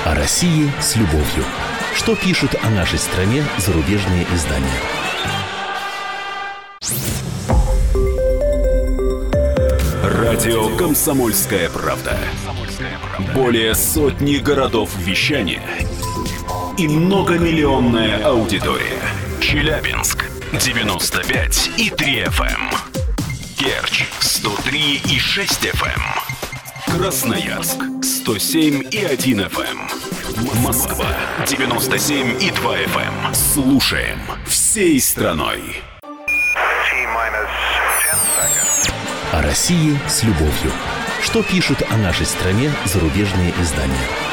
О 0.06 0.16
России 0.16 0.72
с 0.82 0.96
любовью. 0.96 1.46
Что 2.00 2.16
пишут 2.16 2.56
о 2.64 2.70
нашей 2.70 2.98
стране 2.98 3.44
зарубежные 3.58 4.26
издания? 4.34 4.80
Радио 10.02 10.78
«Комсомольская 10.78 11.70
правда». 11.70 12.18
Более 13.36 13.76
сотни 13.76 14.38
городов 14.38 14.92
вещания 14.98 15.62
и 16.78 16.88
многомиллионная 16.88 18.24
аудитория. 18.24 19.02
Челябинск 19.42 20.24
95 20.54 21.72
и 21.76 21.90
3 21.90 22.24
FM. 22.24 22.76
Керчь 23.58 24.06
103 24.22 25.02
и 25.04 25.20
6 25.20 25.66
FM. 25.66 26.02
Красноярск 26.98 27.84
107 28.02 28.88
и 28.90 29.04
1 29.04 29.42
FM. 29.42 30.19
Москва 30.40 31.06
97 31.46 32.42
и 32.42 32.50
2 32.52 32.78
FM. 32.78 33.34
Слушаем 33.34 34.20
всей 34.46 35.00
страной. 35.02 35.82
О 39.34 39.42
России 39.42 40.00
с 40.08 40.24
любовью. 40.24 40.72
Что 41.22 41.44
пишут 41.44 41.84
о 41.90 41.98
нашей 41.98 42.26
стране 42.26 42.72
зарубежные 42.86 43.54
издания? 43.60 44.29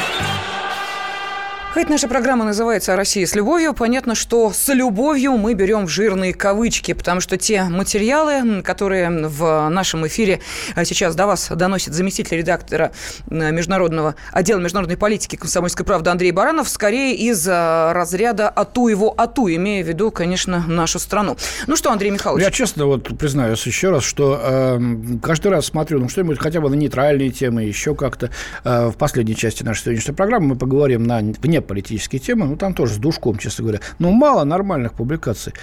Хоть 1.77 1.89
наша 1.89 2.07
программа 2.07 2.43
называется 2.43 2.93
«О 2.93 2.95
России 2.95 3.23
с 3.23 3.35
любовью», 3.35 3.75
понятно, 3.75 4.15
что 4.15 4.51
с 4.51 4.73
любовью 4.73 5.33
мы 5.33 5.53
берем 5.53 5.85
в 5.85 5.89
жирные 5.89 6.33
кавычки, 6.33 6.93
потому 6.93 7.21
что 7.21 7.37
те 7.37 7.65
материалы, 7.65 8.63
которые 8.63 9.27
в 9.27 9.69
нашем 9.69 10.07
эфире 10.07 10.41
а, 10.73 10.85
сейчас 10.85 11.13
до 11.13 11.27
вас 11.27 11.49
доносит 11.49 11.93
заместитель 11.93 12.37
редактора 12.37 12.93
э, 13.29 13.51
международного 13.51 14.15
отдела 14.31 14.59
международной 14.59 14.97
политики 14.97 15.35
«Комсомольской 15.35 15.85
правды» 15.85 16.09
Андрей 16.09 16.31
Баранов, 16.31 16.67
скорее 16.67 17.13
из 17.13 17.47
а, 17.47 17.93
разряда 17.93 18.49
«ату 18.49 18.87
его 18.87 19.13
ату», 19.15 19.47
имея 19.47 19.83
в 19.83 19.87
виду, 19.87 20.09
конечно, 20.09 20.65
нашу 20.67 20.97
страну. 20.97 21.37
Ну 21.67 21.75
что, 21.75 21.91
Андрей 21.91 22.09
Михайлович? 22.09 22.43
Я 22.43 22.49
честно 22.49 22.87
вот 22.87 23.15
признаюсь 23.19 23.63
еще 23.67 23.91
раз, 23.91 24.03
что 24.03 24.41
э, 24.41 24.79
каждый 25.21 25.51
раз 25.51 25.67
смотрю, 25.67 25.99
ну 25.99 26.09
что-нибудь 26.09 26.39
хотя 26.39 26.59
бы 26.59 26.71
на 26.71 26.73
нейтральные 26.75 27.29
темы, 27.29 27.65
еще 27.65 27.93
как-то. 27.93 28.31
Э, 28.63 28.87
в 28.87 28.97
последней 28.97 29.35
части 29.35 29.61
нашей 29.61 29.83
сегодняшней 29.83 30.15
программы 30.15 30.47
мы 30.47 30.55
поговорим 30.55 31.03
на 31.03 31.19
вне 31.19 31.61
политические 31.67 32.19
темы, 32.19 32.45
ну, 32.45 32.57
там 32.57 32.73
тоже 32.73 32.95
с 32.95 32.97
душком, 32.97 33.37
честно 33.37 33.63
говоря. 33.63 33.79
Но 33.99 34.11
мало 34.11 34.43
нормальных 34.43 34.93
публикаций. 34.93 35.53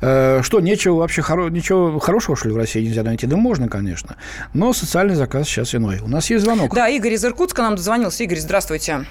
Э, 0.00 0.40
что, 0.42 0.60
нечего 0.60 0.96
вообще, 0.96 1.22
хоро... 1.22 1.48
ничего 1.48 1.98
хорошего, 1.98 2.36
что 2.36 2.48
ли, 2.48 2.54
в 2.54 2.58
России 2.58 2.84
нельзя 2.84 3.02
найти? 3.02 3.26
Да 3.26 3.36
можно, 3.36 3.68
конечно. 3.68 4.16
Но 4.52 4.72
социальный 4.72 5.14
заказ 5.14 5.46
сейчас 5.46 5.74
иной. 5.74 6.00
У 6.00 6.08
нас 6.08 6.28
есть 6.30 6.44
звонок. 6.44 6.74
Да, 6.74 6.88
Игорь 6.88 7.14
из 7.14 7.24
Иркутска 7.24 7.62
нам 7.62 7.76
дозвонился. 7.76 8.24
Игорь, 8.24 8.38
здравствуйте. 8.38 9.06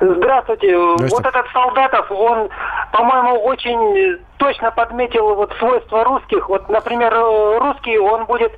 Здравствуйте. 0.00 0.76
Вот 0.76 1.26
этот 1.26 1.46
Солдатов, 1.52 2.10
он, 2.10 2.48
по-моему, 2.90 3.38
очень 3.44 4.18
точно 4.38 4.70
подметил 4.70 5.34
вот 5.34 5.52
свойства 5.58 6.04
русских. 6.04 6.48
Вот, 6.48 6.70
например, 6.70 7.12
русский, 7.60 7.98
он 7.98 8.24
будет 8.24 8.52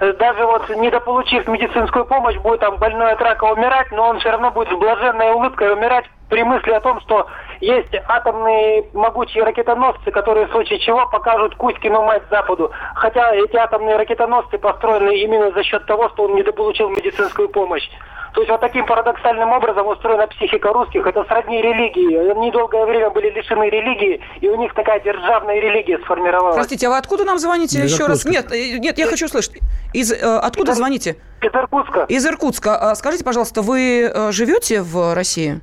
даже 0.00 0.44
вот 0.44 0.68
недополучив 0.68 1.48
медицинскую 1.48 2.04
помощь, 2.04 2.36
будет 2.36 2.60
там 2.60 2.76
больной 2.76 3.12
от 3.12 3.22
рака 3.22 3.44
умирать, 3.44 3.90
но 3.92 4.08
он 4.08 4.18
все 4.18 4.30
равно 4.30 4.50
будет 4.50 4.68
с 4.68 4.74
блаженной 4.76 5.32
улыбкой 5.32 5.72
умирать 5.72 6.04
при 6.28 6.42
мысли 6.42 6.72
о 6.72 6.80
том, 6.80 7.00
что 7.00 7.28
есть 7.60 7.94
атомные 8.08 8.84
могучие 8.92 9.44
ракетоносцы, 9.44 10.10
которые 10.10 10.46
в 10.46 10.50
случае 10.50 10.80
чего 10.80 11.08
покажут 11.08 11.54
Кузькину 11.54 12.02
мать 12.02 12.24
Западу. 12.28 12.70
Хотя 12.94 13.34
эти 13.34 13.56
атомные 13.56 13.96
ракетоносцы 13.96 14.58
построены 14.58 15.16
именно 15.16 15.50
за 15.52 15.62
счет 15.62 15.86
того, 15.86 16.10
что 16.10 16.24
он 16.24 16.34
недополучил 16.34 16.90
медицинскую 16.90 17.48
помощь. 17.48 17.88
То 18.34 18.40
есть 18.40 18.50
вот 18.50 18.60
таким 18.60 18.84
парадоксальным 18.84 19.52
образом 19.52 19.86
устроена 19.86 20.26
психика 20.26 20.72
русских. 20.72 21.06
Это 21.06 21.24
сродни 21.24 21.62
религии. 21.62 22.30
Они 22.30 22.50
долгое 22.50 22.84
время 22.84 23.10
были 23.10 23.30
лишены 23.30 23.70
религии, 23.70 24.20
и 24.40 24.48
у 24.48 24.56
них 24.56 24.74
такая 24.74 24.98
державная 25.00 25.60
религия 25.60 25.98
сформировалась. 26.00 26.56
Простите, 26.56 26.88
а 26.88 26.90
вы 26.90 26.96
откуда 26.98 27.24
нам 27.24 27.38
звоните 27.38 27.78
Из 27.78 27.92
еще 27.92 28.06
раз? 28.06 28.24
Нет, 28.24 28.50
э, 28.50 28.78
нет, 28.78 28.98
я 28.98 29.06
хочу 29.06 29.26
услышать. 29.26 29.60
Из, 29.92 30.10
э, 30.10 30.16
откуда 30.16 30.72
Из- 30.72 30.76
звоните? 30.76 31.16
Из 31.40 31.54
Иркутска. 31.54 32.06
Из 32.08 32.26
Иркутска. 32.26 32.76
А 32.76 32.94
Скажите, 32.96 33.24
пожалуйста, 33.24 33.62
вы 33.62 34.10
э, 34.12 34.32
живете 34.32 34.82
в 34.82 35.14
России? 35.14 35.60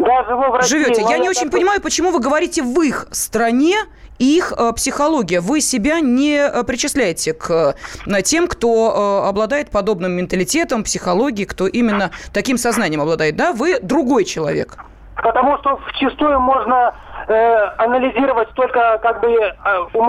Да, 0.00 0.24
живу 0.24 0.50
в 0.50 0.54
России. 0.54 0.78
Живете. 0.78 1.02
Я 1.08 1.18
не 1.18 1.28
очень 1.28 1.50
понимаю, 1.50 1.80
почему 1.80 2.10
вы 2.10 2.18
говорите 2.18 2.62
в 2.62 2.80
их 2.80 3.06
стране 3.12 3.76
их 4.18 4.52
э, 4.56 4.72
психология. 4.72 5.40
Вы 5.40 5.60
себя 5.60 6.00
не 6.00 6.36
э, 6.36 6.64
причисляете 6.64 7.32
к 7.34 7.74
э, 8.06 8.22
тем, 8.22 8.48
кто 8.48 9.24
обладает 9.26 9.70
подобным 9.70 10.12
менталитетом, 10.12 10.84
психологией, 10.84 11.46
кто 11.46 11.66
именно 11.66 12.10
таким 12.32 12.58
сознанием 12.58 13.00
обладает, 13.00 13.36
да? 13.36 13.52
Вы 13.52 13.78
другой 13.80 14.24
человек. 14.24 14.76
Потому 15.22 15.58
что 15.58 15.80
вчастую 15.88 16.38
можно 16.40 16.94
э, 17.26 17.32
анализировать 17.78 18.48
только 18.54 18.98
как 19.02 19.20
бы... 19.20 19.28
э, 19.28 19.52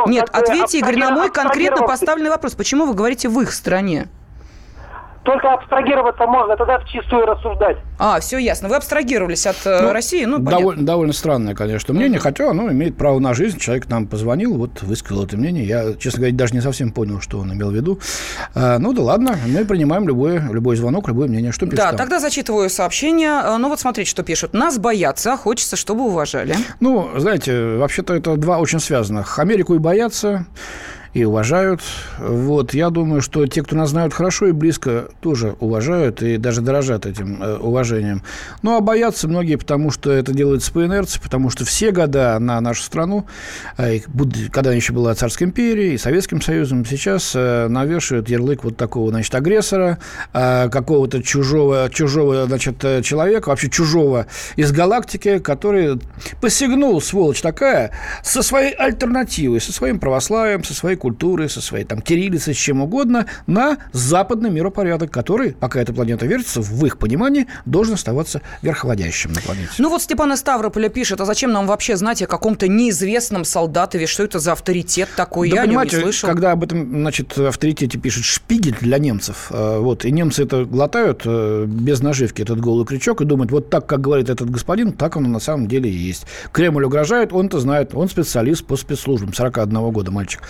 Нет, 0.08 0.30
как 0.30 0.42
бы 0.42 0.48
ответьте, 0.48 0.80
Игорь, 0.80 0.98
на 0.98 1.12
мой 1.12 1.32
конкретно 1.32 1.88
поставленный 1.88 2.30
вопрос. 2.30 2.54
Почему 2.56 2.86
вы 2.86 2.94
говорите 2.94 3.28
в 3.28 3.40
их 3.42 3.52
стране? 3.52 4.08
Только 5.30 5.54
абстрагироваться 5.54 6.26
можно, 6.26 6.58
тогда 6.58 6.80
вчастую 6.80 7.24
рассуждать. 7.28 7.78
А, 8.00 8.20
все 8.20 8.40
ясно. 8.40 8.68
Вы 8.68 8.78
абстрагировались 8.78 9.46
от 9.46 9.58
э, 9.64 9.80
Ну, 9.84 9.94
России, 9.94 10.26
ну, 10.26 10.38
понятно. 10.38 10.58
довольно, 10.58 10.86
довольно 10.88 11.14
странное, 11.14 11.54
конечно, 11.54 11.94
мнение, 11.94 12.20
хотя 12.20 12.50
оно 12.50 12.72
имеет 12.72 12.98
право 12.98 13.20
на 13.20 13.36
жизнь. 13.36 13.60
Человек 13.60 13.88
нам 13.90 14.08
позвонил, 14.08 14.58
вот 14.58 14.82
высказал 14.82 15.26
это 15.26 15.38
мнение. 15.38 15.66
Я, 15.66 15.94
честно 15.94 16.22
говоря, 16.22 16.36
даже 16.36 16.56
не 16.56 16.62
совсем 16.62 16.92
понял, 16.92 17.22
что 17.22 17.38
он 17.38 17.54
имел 17.54 17.70
в 17.70 17.76
виду. 17.76 18.00
А, 18.56 18.80
ну 18.80 18.92
да 18.92 19.04
ладно, 19.04 19.38
мы 19.46 19.66
принимаем 19.66 20.08
любой, 20.08 20.40
любой 20.40 20.76
звонок, 20.78 21.08
любое 21.08 21.28
мнение. 21.28 21.52
Что 21.52 21.68
пишет 21.68 21.78
Да, 21.78 21.88
там? 21.90 21.98
тогда 21.98 22.20
зачитываю 22.20 22.68
сообщение. 22.68 23.30
Э, 23.44 23.58
Ну 23.58 23.70
вот 23.70 23.80
смотрите, 23.80 24.10
что 24.10 24.24
пишут. 24.24 24.54
Нас 24.54 24.80
боятся, 24.80 25.34
а 25.34 25.38
хочется, 25.38 25.76
чтобы 25.76 26.06
уважали. 26.06 26.56
Ну, 26.80 27.08
знаете, 27.18 27.76
вообще-то 27.76 28.16
это 28.16 28.36
два 28.36 28.58
очень 28.58 28.80
связанных. 28.80 29.38
Америку 29.38 29.76
и 29.76 29.78
боятся, 29.78 30.48
и 31.14 31.24
уважают. 31.24 31.82
Вот, 32.20 32.74
я 32.74 32.90
думаю, 32.90 33.22
что 33.22 33.46
те, 33.48 33.64
кто 33.64 33.76
нас 33.76 33.90
знают 33.90 34.14
хорошо 34.14 34.48
и 34.48 34.52
близко, 34.52 35.10
тоже 35.22 35.56
уважают 35.60 36.22
и 36.22 36.38
даже 36.38 36.62
дорожат 36.62 37.06
этим 37.06 37.42
э, 37.42 37.58
уважением. 37.58 38.24
Ну, 38.62 38.78
а 38.78 38.82
боятся 38.82 39.28
многие, 39.28 39.56
потому 39.56 39.92
что 39.92 40.12
это 40.12 40.34
делается 40.34 40.72
по 40.72 40.86
инерции, 40.86 41.20
потому 41.22 41.50
что 41.50 41.66
все 41.66 41.92
года 41.92 42.38
на 42.40 42.62
нашу 42.62 42.84
страну, 42.84 43.26
э, 43.78 44.00
когда 44.52 44.74
еще 44.74 44.94
была 44.94 45.16
Царской 45.16 45.48
империей 45.48 45.96
и 45.96 45.98
Советским 45.98 46.42
Союзом, 46.42 46.86
сейчас 46.86 47.34
э, 47.36 47.68
навешивают 47.68 48.30
ярлык 48.30 48.64
вот 48.64 48.78
такого, 48.78 49.10
значит, 49.10 49.34
агрессора, 49.34 49.98
э, 50.34 50.70
какого-то 50.70 51.24
чужого, 51.24 51.90
чужого, 51.92 52.46
значит, 52.46 52.84
э, 52.84 53.02
человека, 53.02 53.50
вообще 53.50 53.70
чужого 53.70 54.28
из 54.56 54.72
галактики, 54.72 55.40
который 55.40 56.00
посягнул, 56.42 57.02
сволочь 57.02 57.42
такая, 57.42 57.92
со 58.24 58.44
своей 58.44 58.74
альтернативой, 58.74 59.60
со 59.60 59.74
своим 59.74 60.00
православием, 60.00 60.64
со 60.64 60.74
своей 60.74 60.99
культурой, 61.00 61.50
со 61.50 61.62
своей 61.62 61.86
там 61.86 62.02
кириллицей, 62.02 62.54
с 62.54 62.58
чем 62.58 62.82
угодно, 62.82 63.26
на 63.48 63.78
западный 63.92 64.52
миропорядок, 64.52 65.12
который, 65.12 65.54
пока 65.54 65.82
эта 65.82 65.94
планета 65.94 66.26
вертится, 66.28 66.62
в 66.62 66.86
их 66.86 67.00
понимании, 67.00 67.48
должен 67.66 67.96
оставаться 67.96 68.42
верховодящим 68.62 69.34
на 69.34 69.42
планете. 69.42 69.70
Ну 69.80 69.90
вот 69.90 70.02
Степан 70.02 70.34
из 70.34 70.40
Ставрополя 70.40 70.90
пишет, 70.90 71.22
а 71.22 71.26
зачем 71.26 71.52
нам 71.52 71.68
вообще 71.68 71.98
знать 71.98 72.22
о 72.22 72.28
каком-то 72.28 72.68
неизвестном 72.68 73.46
солдатове? 73.46 74.06
Что 74.06 74.24
это 74.24 74.40
за 74.40 74.52
авторитет 74.52 75.10
такой? 75.16 75.50
Да 75.50 75.56
Я 75.56 75.62
нем 75.62 75.72
не 75.72 75.78
понимаете, 75.78 76.02
слышал. 76.02 76.30
когда 76.30 76.52
об 76.52 76.64
этом, 76.64 76.90
значит, 76.90 77.38
авторитете 77.38 77.98
пишет 77.98 78.24
Шпигель 78.24 78.78
для 78.80 79.00
немцев, 79.00 79.48
э, 79.52 79.80
вот, 79.80 80.06
и 80.06 80.12
немцы 80.12 80.44
это 80.44 80.66
глотают 80.66 81.24
э, 81.26 81.66
без 81.68 82.02
наживки, 82.02 82.42
этот 82.42 82.60
голый 82.60 82.86
крючок, 82.86 83.22
и 83.22 83.26
думают, 83.26 83.52
вот 83.52 83.70
так, 83.70 83.86
как 83.86 84.02
говорит 84.02 84.30
этот 84.30 84.50
господин, 84.50 84.92
так 84.92 85.16
оно 85.18 85.30
на 85.30 85.40
самом 85.40 85.68
деле 85.68 85.90
и 85.90 85.94
есть. 85.94 86.26
Кремль 86.52 86.84
угрожает, 86.84 87.34
он 87.34 87.48
это 87.48 87.60
знает, 87.60 87.92
он 87.94 88.10
специалист 88.10 88.66
по 88.66 88.76
спецслужбам, 88.76 89.34
41 89.34 89.92
года 89.92 90.12
мальчик. 90.12 90.42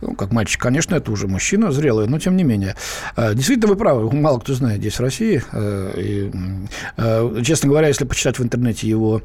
Ну, 0.00 0.14
как 0.14 0.32
мальчик, 0.32 0.60
конечно, 0.60 0.94
это 0.94 1.10
уже 1.10 1.26
мужчина 1.26 1.72
зрелый, 1.72 2.06
но 2.06 2.18
тем 2.18 2.36
не 2.36 2.44
менее. 2.44 2.76
Э, 3.16 3.34
Действительно, 3.34 3.68
вы 3.68 3.76
правы, 3.76 4.14
мало 4.14 4.38
кто 4.38 4.54
знает 4.54 4.78
здесь 4.78 4.94
в 4.94 5.00
России. 5.00 5.42
э, 5.52 5.92
и, 5.96 6.30
э, 6.96 7.42
Честно 7.44 7.68
говоря, 7.68 7.88
если 7.88 8.04
почитать 8.04 8.38
в 8.38 8.42
интернете 8.42 8.88
его 8.88 9.22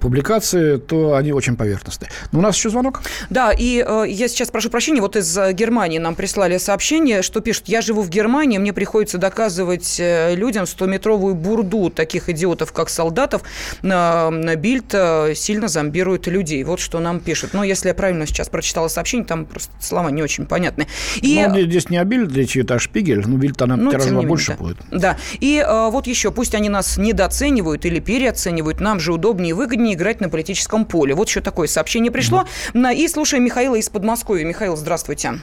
публикации, 0.00 0.76
то 0.76 1.14
они 1.14 1.32
очень 1.32 1.56
поверхностные. 1.56 2.10
Но 2.32 2.38
у 2.38 2.42
нас 2.42 2.56
еще 2.56 2.70
звонок. 2.70 3.02
Да, 3.30 3.52
и 3.52 3.84
я 4.08 4.28
сейчас 4.28 4.50
прошу 4.50 4.70
прощения, 4.70 5.00
вот 5.00 5.16
из 5.16 5.36
Германии 5.52 5.98
нам 5.98 6.14
прислали 6.14 6.58
сообщение, 6.58 7.22
что 7.22 7.40
пишут, 7.40 7.68
я 7.68 7.82
живу 7.82 8.02
в 8.02 8.08
Германии, 8.08 8.58
мне 8.58 8.72
приходится 8.72 9.18
доказывать 9.18 9.96
людям 9.98 10.64
100-метровую 10.64 11.34
бурду 11.34 11.90
таких 11.90 12.28
идиотов, 12.28 12.72
как 12.72 12.88
солдатов. 12.88 13.42
На, 13.82 14.30
Бильд 14.56 14.94
сильно 15.36 15.68
зомбирует 15.68 16.26
людей. 16.26 16.64
Вот 16.64 16.80
что 16.80 16.98
нам 17.00 17.20
пишут. 17.20 17.54
Но 17.54 17.64
если 17.64 17.88
я 17.88 17.94
правильно 17.94 18.26
сейчас 18.26 18.48
прочитала 18.48 18.88
сообщение, 18.88 19.07
там 19.24 19.44
просто 19.46 19.72
слова 19.80 20.08
не 20.10 20.22
очень 20.22 20.46
понятны. 20.46 20.86
И... 21.22 21.44
Ну, 21.48 21.58
здесь 21.60 21.90
не 21.90 21.98
обиль 21.98 22.26
для 22.26 22.46
чьи-то, 22.46 22.74
а 22.74 22.78
шпигель. 22.78 23.22
Ну, 23.26 23.36
бильд 23.36 23.60
она 23.62 23.76
Ну, 23.76 23.90
не 23.92 23.96
менее, 24.10 24.28
больше 24.28 24.52
да. 24.52 24.56
будет. 24.58 24.76
Да. 24.90 25.16
И 25.40 25.58
э, 25.66 25.90
вот 25.90 26.06
еще, 26.06 26.30
пусть 26.30 26.54
они 26.54 26.68
нас 26.68 26.96
недооценивают 26.98 27.84
или 27.84 28.00
переоценивают, 28.00 28.80
нам 28.80 29.00
же 29.00 29.12
удобнее 29.12 29.50
и 29.50 29.52
выгоднее 29.52 29.94
играть 29.94 30.20
на 30.20 30.28
политическом 30.28 30.84
поле. 30.84 31.14
Вот 31.14 31.28
еще 31.28 31.40
такое 31.40 31.66
сообщение 31.68 32.12
пришло. 32.12 32.44
На- 32.74 32.92
И 32.92 33.08
слушаем 33.08 33.44
Михаила 33.44 33.74
из 33.76 33.88
Подмосковья. 33.88 34.44
Михаил, 34.44 34.76
здравствуйте. 34.76 35.34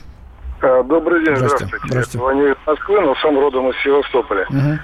А, 0.61 0.83
Добрый 0.83 1.23
день, 1.25 1.35
Здрасте. 1.35 1.57
здравствуйте. 1.65 1.87
Здрасте. 1.87 2.17
Звоню 2.17 2.51
из 2.51 2.55
Москвы, 2.65 3.01
но 3.01 3.15
сам 3.21 3.37
родом 3.37 3.69
из 3.69 3.75
Севастополя. 3.83 4.45
Мгм. 4.49 4.79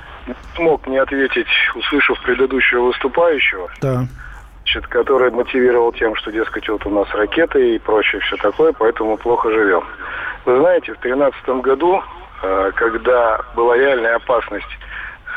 смог 0.56 0.86
не 0.88 0.98
ответить, 0.98 1.48
услышав 1.76 2.22
предыдущего 2.24 2.84
выступающего. 2.88 3.70
Да. 3.82 4.06
Значит, 4.63 4.88
который 4.88 5.32
мотивировал 5.32 5.91
тем, 5.91 6.15
что, 6.15 6.32
дескать, 6.32 6.70
вот 6.70 6.86
у 6.86 6.89
нас 6.89 7.08
ракеты 7.13 7.75
и 7.75 7.80
прочее 7.80 8.22
все 8.22 8.38
такое, 8.38 8.74
поэтому 8.74 9.18
плохо 9.18 9.50
живем. 9.50 9.84
Вы 10.46 10.60
знаете, 10.60 10.94
в 10.94 11.01
2013 11.01 11.50
году, 11.62 12.01
э, 12.41 12.72
когда 12.75 13.41
была 13.56 13.75
реальная 13.75 14.15
опасность 14.15 14.77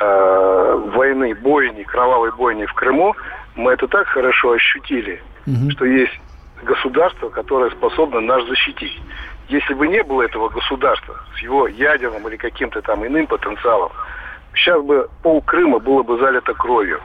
э, 0.00 0.82
войны, 0.94 1.34
бойни, 1.34 1.82
кровавой 1.82 2.32
бойни 2.32 2.66
в 2.66 2.74
Крыму, 2.74 3.16
мы 3.54 3.72
это 3.72 3.88
так 3.88 4.06
хорошо 4.08 4.52
ощутили, 4.52 5.22
угу. 5.46 5.70
что 5.70 5.84
есть 5.84 6.20
государство, 6.62 7.28
которое 7.28 7.70
способно 7.70 8.20
нас 8.20 8.46
защитить. 8.46 9.00
Если 9.48 9.74
бы 9.74 9.88
не 9.88 10.02
было 10.02 10.22
этого 10.22 10.48
государства 10.48 11.16
с 11.36 11.38
его 11.40 11.66
ядерным 11.68 12.26
или 12.28 12.36
каким-то 12.36 12.80
там 12.82 13.06
иным 13.06 13.26
потенциалом, 13.26 13.92
сейчас 14.54 14.82
бы 14.82 15.08
пол 15.22 15.42
Крыма 15.42 15.78
было 15.78 16.02
бы 16.02 16.18
залито 16.18 16.54
кровью. 16.54 17.00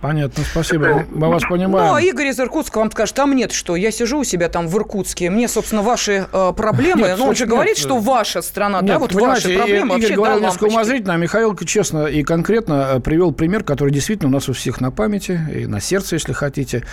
Понятно, 0.00 0.44
спасибо. 0.48 1.06
Мы 1.10 1.28
вас 1.28 1.42
понимаем. 1.48 1.88
Ну, 1.88 1.94
а 1.94 2.00
Игорь 2.00 2.28
из 2.28 2.38
Иркутска 2.38 2.78
вам 2.78 2.90
скажет, 2.92 3.16
там 3.16 3.34
нет 3.34 3.50
что, 3.52 3.74
я 3.74 3.90
сижу 3.90 4.20
у 4.20 4.24
себя 4.24 4.48
там 4.48 4.68
в 4.68 4.76
Иркутске, 4.76 5.28
мне, 5.28 5.48
собственно, 5.48 5.82
ваши 5.82 6.28
э, 6.32 6.52
проблемы, 6.56 7.08
нет, 7.08 7.18
ну, 7.18 7.26
он 7.26 7.34
же 7.34 7.44
нет, 7.44 7.50
говорит, 7.50 7.78
что 7.78 7.98
ваша 7.98 8.40
страна, 8.42 8.80
нет, 8.80 8.86
да, 8.86 8.98
вот 9.00 9.12
ваши 9.12 9.56
проблемы 9.56 9.96
Игорь 9.96 10.00
вообще 10.00 10.14
говорил 10.14 10.40
несколько 10.40 10.64
умозрительно, 10.64 11.14
а 11.14 11.16
Михаил 11.16 11.56
честно 11.56 12.06
и 12.06 12.22
конкретно 12.22 12.90
э, 12.94 13.00
привел 13.00 13.32
пример, 13.32 13.64
который 13.64 13.90
действительно 13.92 14.28
у 14.28 14.32
нас 14.32 14.48
у 14.48 14.52
всех 14.52 14.80
на 14.80 14.92
памяти 14.92 15.40
и 15.52 15.66
на 15.66 15.80
сердце, 15.80 16.14
если 16.14 16.32
хотите. 16.32 16.84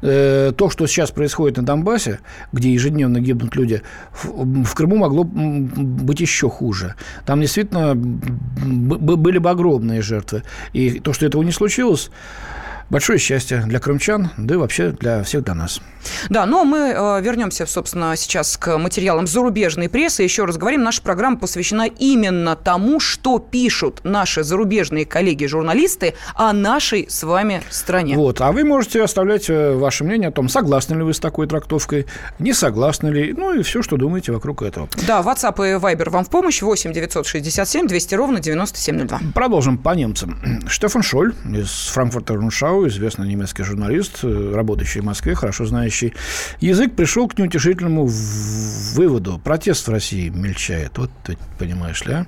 Э, 0.00 0.52
то, 0.56 0.70
что 0.70 0.86
сейчас 0.86 1.10
происходит 1.10 1.56
на 1.56 1.64
Донбассе, 1.64 2.20
где 2.52 2.72
ежедневно 2.72 3.20
гибнут 3.20 3.56
люди, 3.56 3.82
в 4.22 4.74
Крыму 4.74 4.96
могло 4.96 5.24
быть 5.24 6.20
еще 6.20 6.48
хуже. 6.48 6.94
Там 7.26 7.40
действительно 7.40 7.94
были 7.94 9.38
бы 9.38 9.50
огромные 9.50 10.02
жертвы. 10.02 10.42
И 10.72 11.00
то, 11.00 11.12
что 11.12 11.26
этого 11.26 11.42
не 11.42 11.52
случилось, 11.52 12.10
большое 12.90 13.18
счастье 13.18 13.64
для 13.66 13.80
крымчан, 13.80 14.30
да 14.36 14.54
и 14.54 14.56
вообще 14.58 14.90
для 14.90 15.22
всех 15.22 15.44
для 15.44 15.54
нас. 15.54 15.80
Да, 16.28 16.46
но 16.46 16.64
мы 16.64 16.94
э, 16.94 17.20
вернемся, 17.22 17.66
собственно, 17.66 18.16
сейчас 18.16 18.56
к 18.56 18.78
материалам 18.78 19.26
зарубежной 19.26 19.88
прессы. 19.88 20.22
Еще 20.22 20.44
раз 20.44 20.56
говорим, 20.56 20.82
наша 20.82 21.02
программа 21.02 21.38
посвящена 21.38 21.86
именно 21.86 22.56
тому, 22.56 23.00
что 23.00 23.38
пишут 23.38 24.00
наши 24.04 24.42
зарубежные 24.42 25.04
коллеги-журналисты 25.04 26.14
о 26.34 26.52
нашей 26.52 27.06
с 27.08 27.22
вами 27.22 27.62
стране. 27.70 28.16
Вот, 28.16 28.40
а 28.40 28.52
вы 28.52 28.64
можете 28.64 29.02
оставлять 29.02 29.50
э, 29.50 29.74
ваше 29.74 30.04
мнение 30.04 30.28
о 30.28 30.32
том, 30.32 30.48
согласны 30.48 30.94
ли 30.94 31.02
вы 31.02 31.14
с 31.14 31.20
такой 31.20 31.46
трактовкой, 31.46 32.06
не 32.38 32.52
согласны 32.52 33.08
ли, 33.08 33.34
ну 33.36 33.54
и 33.54 33.62
все, 33.62 33.82
что 33.82 33.96
думаете 33.96 34.32
вокруг 34.32 34.62
этого. 34.62 34.88
Да, 35.06 35.20
WhatsApp 35.20 35.56
и 35.58 35.78
Viber 35.78 36.10
вам 36.10 36.24
в 36.24 36.30
помощь, 36.30 36.62
8 36.62 36.92
967 36.92 37.86
200 37.86 38.14
ровно 38.14 38.40
9702. 38.40 39.20
Продолжим 39.34 39.78
по 39.78 39.94
немцам. 39.94 40.38
Штефан 40.68 41.02
Шоль 41.02 41.34
из 41.52 41.88
Франкфурта 41.88 42.34
Руншау, 42.78 42.88
известный 42.88 43.28
немецкий 43.28 43.64
журналист, 43.64 44.20
э, 44.22 44.52
работающий 44.54 45.00
в 45.00 45.04
Москве, 45.04 45.34
хорошо 45.34 45.66
знающий. 45.66 46.14
Язык 46.60 46.94
пришел 46.94 47.28
к 47.28 47.38
неутешительному 47.38 48.06
выводу. 48.06 49.40
Протест 49.42 49.88
в 49.88 49.90
России 49.90 50.28
мельчает. 50.28 50.98
Вот 50.98 51.10
ты 51.24 51.36
понимаешь 51.58 52.04
ли, 52.04 52.12
а? 52.12 52.26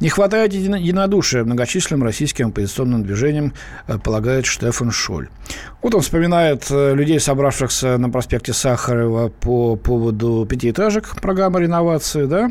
Не 0.00 0.08
хватает 0.08 0.52
единодушия 0.52 1.44
многочисленным 1.44 2.02
российским 2.02 2.48
оппозиционным 2.48 3.04
движениям, 3.04 3.52
э, 3.86 3.98
полагает 3.98 4.46
Штефан 4.46 4.90
Шоль. 4.90 5.28
Вот 5.82 5.94
он 5.94 6.00
вспоминает 6.00 6.66
э, 6.70 6.94
людей, 6.94 7.20
собравшихся 7.20 7.98
на 7.98 8.10
проспекте 8.10 8.52
Сахарова 8.52 9.28
по 9.28 9.76
поводу 9.76 10.46
пятиэтажек 10.48 11.20
программы 11.20 11.60
реновации, 11.60 12.26
да, 12.26 12.50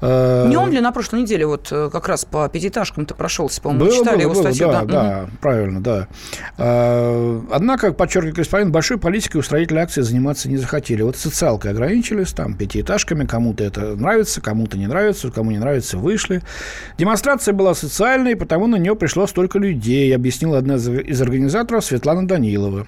Э, 0.00 0.46
Не 0.48 0.56
он 0.56 0.70
ли 0.70 0.80
на 0.80 0.92
прошлой 0.92 1.22
неделе 1.22 1.46
вот 1.46 1.68
э, 1.70 1.88
как 1.90 2.08
раз 2.08 2.24
по 2.24 2.48
пятиэтажкам-то 2.48 3.14
прошелся, 3.14 3.62
по-моему, 3.62 3.86
было, 3.86 3.94
читали 3.94 4.16
было, 4.16 4.22
его 4.22 4.32
было, 4.34 4.42
статью? 4.42 4.66
Да, 4.68 4.80
да, 4.80 4.86
да 4.86 5.22
угу. 5.22 5.30
правильно, 5.40 5.80
да. 5.80 6.08
Э, 6.58 7.40
однако, 7.50 7.92
подчеркивает 7.92 8.34
корреспондент, 8.34 8.72
большой 8.72 8.98
политикой 8.98 9.38
устроители 9.38 9.78
акции 9.78 10.02
заниматься 10.02 10.50
не 10.50 10.58
захотели. 10.58 11.00
Вот 11.02 11.16
социалкой 11.16 11.70
ограничились, 11.70 12.32
там, 12.32 12.54
пятиэтажками, 12.54 13.24
кому-то 13.24 13.64
это 13.64 13.96
нравится, 13.96 14.40
кому-то 14.42 14.76
не 14.76 14.86
нравится, 14.86 15.30
кому 15.30 15.50
не 15.50 15.58
нравится, 15.58 15.96
вышли. 15.96 16.42
Демонстрация 16.98 17.54
была 17.54 17.74
социальной, 17.74 18.36
потому 18.36 18.66
на 18.66 18.76
нее 18.76 18.96
пришло 18.96 19.26
столько 19.26 19.58
людей, 19.58 20.14
объяснила 20.14 20.58
одна 20.58 20.74
из 20.74 21.22
организаторов 21.22 21.84
Светлана 21.84 22.28
Данилова. 22.28 22.86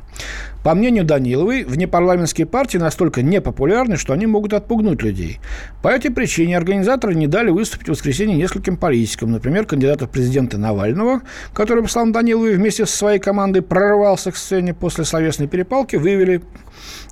По 0.62 0.74
мнению 0.74 1.04
Даниловой, 1.04 1.64
внепарламентские 1.64 2.46
партии 2.46 2.76
настолько 2.76 3.22
непопулярны, 3.22 3.96
что 3.96 4.12
они 4.12 4.26
могут 4.26 4.52
отпугнуть 4.52 5.02
людей. 5.02 5.40
По 5.82 5.88
этой 5.88 6.10
причине 6.10 6.56
организаторы 6.56 6.97
не 7.06 7.26
дали 7.26 7.50
выступить 7.50 7.88
в 7.88 7.90
воскресенье 7.92 8.36
нескольким 8.36 8.76
политикам. 8.76 9.30
Например, 9.30 9.66
кандидата 9.66 10.06
в 10.06 10.10
президенты 10.10 10.58
Навального, 10.58 11.22
который, 11.52 11.82
по 11.82 11.88
словам 11.88 12.12
Даниловой, 12.12 12.54
вместе 12.54 12.86
со 12.86 12.96
своей 12.96 13.18
командой 13.18 13.62
прорвался 13.62 14.32
к 14.32 14.36
сцене 14.36 14.74
после 14.74 15.04
словесной 15.04 15.48
перепалки, 15.48 15.96
вывели 15.96 16.42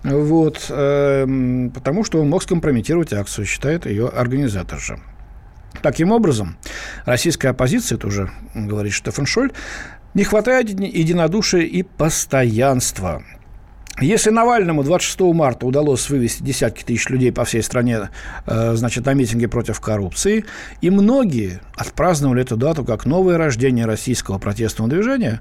вот, 0.03 0.67
э, 0.69 1.69
потому 1.75 2.05
что 2.05 2.21
он 2.21 2.29
мог 2.29 2.43
скомпрометировать 2.43 3.13
акцию, 3.13 3.47
считает 3.47 3.87
ее 3.87 4.09
организатор 4.09 4.79
же. 4.79 4.99
Таким 5.83 6.13
образом, 6.13 6.57
российская 7.05 7.49
оппозиция, 7.49 7.97
это 7.97 8.07
уже 8.07 8.31
говорит 8.55 8.93
Штефан 8.93 9.27
Шоль, 9.27 9.53
не 10.15 10.25
хватает 10.25 10.71
единодушия 10.71 11.61
и 11.61 11.83
постоянства. 11.83 13.23
Если 14.01 14.29
Навальному 14.29 14.83
26 14.83 15.21
марта 15.35 15.65
удалось 15.67 16.11
вывести 16.11 16.43
десятки 16.43 16.85
тысяч 16.85 17.09
людей 17.09 17.33
по 17.33 17.47
всей 17.47 17.63
стране 17.63 18.11
э, 18.47 18.75
значит, 18.75 19.07
на 19.07 19.15
митинги 19.15 19.47
против 19.47 19.81
коррупции, 19.81 20.45
и 20.83 20.91
многие 20.91 21.61
отпраздновали 21.77 22.43
эту 22.43 22.59
дату 22.59 22.85
как 22.85 23.07
новое 23.07 23.39
рождение 23.39 23.87
российского 23.87 24.39
протестного 24.39 24.91
движения, 24.91 25.41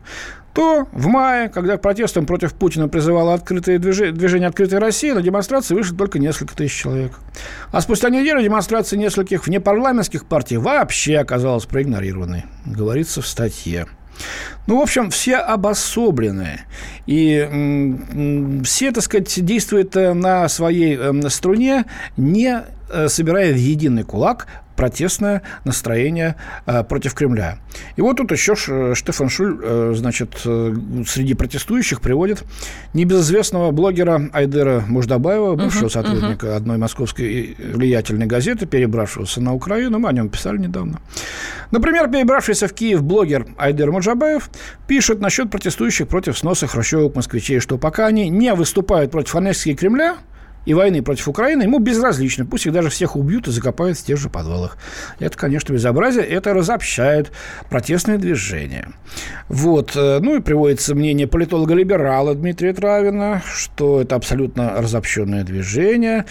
то 0.54 0.88
в 0.94 1.08
мае, 1.08 1.50
когда 1.50 1.76
к 1.76 1.82
протестам 1.82 2.26
против 2.26 2.54
Путина 2.54 2.88
призывало 2.88 3.34
открытое 3.34 3.78
движение, 3.78 4.14
движение 4.14 4.48
«Открытая 4.48 4.80
Россия», 4.80 5.14
на 5.14 5.22
демонстрации 5.22 5.76
вышло 5.76 5.98
только 5.98 6.18
несколько 6.18 6.56
тысяч 6.56 6.80
человек. 6.80 7.12
А 7.74 7.82
спустя 7.82 8.10
неделю 8.10 8.42
демонстрации 8.42 8.96
нескольких 8.96 9.48
внепарламентских 9.48 10.24
партий 10.24 10.56
вообще 10.56 11.18
оказалась 11.18 11.66
проигнорированной, 11.66 12.46
говорится 12.66 13.22
в 13.22 13.28
статье. 13.28 13.86
Ну, 14.68 14.80
в 14.80 14.82
общем, 14.82 15.10
все 15.10 15.38
обособлены. 15.38 16.62
И 17.06 18.62
все, 18.64 18.92
так 18.92 19.04
сказать, 19.04 19.46
действуют 19.46 19.96
э, 19.96 20.14
на 20.14 20.50
своей 20.50 20.98
э, 20.98 21.30
струне, 21.30 21.86
не 22.18 22.64
э, 22.90 23.08
собирая 23.08 23.54
в 23.54 23.58
единый 23.58 24.04
кулак 24.04 24.48
протестное 24.76 25.42
настроение 25.64 26.36
э, 26.66 26.84
против 26.84 27.14
Кремля. 27.14 27.60
И 27.96 28.02
вот 28.02 28.18
тут 28.18 28.32
еще 28.32 28.56
Штефан 28.56 29.30
Шуль, 29.30 29.60
э, 29.62 29.94
значит, 29.96 30.42
э, 30.46 30.76
среди 31.08 31.34
протестующих 31.34 32.02
приводит 32.02 32.44
небезызвестного 32.94 33.72
блогера 33.72 34.30
Айдера 34.34 34.84
Муждабаева, 34.88 35.56
бывшего 35.56 35.88
uh-huh, 35.88 35.92
сотрудника 35.92 36.48
uh-huh. 36.48 36.56
одной 36.56 36.78
московской 36.78 37.56
влиятельной 37.58 38.26
газеты, 38.26 38.66
перебравшегося 38.66 39.42
на 39.42 39.54
Украину. 39.54 40.00
Мы 40.00 40.10
о 40.10 40.12
нем 40.12 40.30
писали 40.30 40.58
недавно. 40.58 41.00
Например, 41.72 42.10
перебравшийся 42.10 42.68
в 42.68 42.74
Киев 42.74 43.04
блогер 43.04 43.48
Айдер 43.58 43.92
Муждабаев 43.92 44.50
пишет 44.88 45.20
насчет 45.20 45.50
протестующих 45.50 46.08
против 46.08 46.38
сноса 46.38 46.68
хрущевок 46.68 47.16
москвичей, 47.16 47.60
что 47.60 47.78
пока 47.78 48.08
они 48.08 48.30
не 48.30 48.54
выступают 48.54 49.12
против 49.12 49.36
аннексии 49.36 49.74
Кремля– 49.74 50.18
и 50.66 50.74
войны 50.74 51.02
против 51.02 51.28
Украины 51.28 51.64
ему 51.64 51.80
безразлично. 51.80 52.46
Пусть 52.46 52.66
их 52.66 52.74
даже 52.74 52.90
всех 52.90 53.16
убьют 53.16 53.48
и 53.48 53.52
закопают 53.52 53.98
в 53.98 54.04
тех 54.04 54.18
же 54.18 54.30
подвалах. 54.30 54.78
Это, 55.20 55.38
конечно, 55.38 55.74
безобразие. 55.74 56.26
Это 56.26 56.54
разобщает 56.54 57.32
протестное 57.70 58.18
движение. 58.18 58.90
Вот. 59.48 59.96
Э, 59.96 60.20
ну 60.20 60.38
и 60.38 60.42
приводится 60.42 60.96
мнение 60.96 61.28
политолога-либерала 61.28 62.36
Дмитрия 62.36 62.74
Травина, 62.74 63.44
что 63.54 64.02
это 64.02 64.16
абсолютно 64.16 64.82
разобщенное 64.82 65.44
движение. 65.44 66.26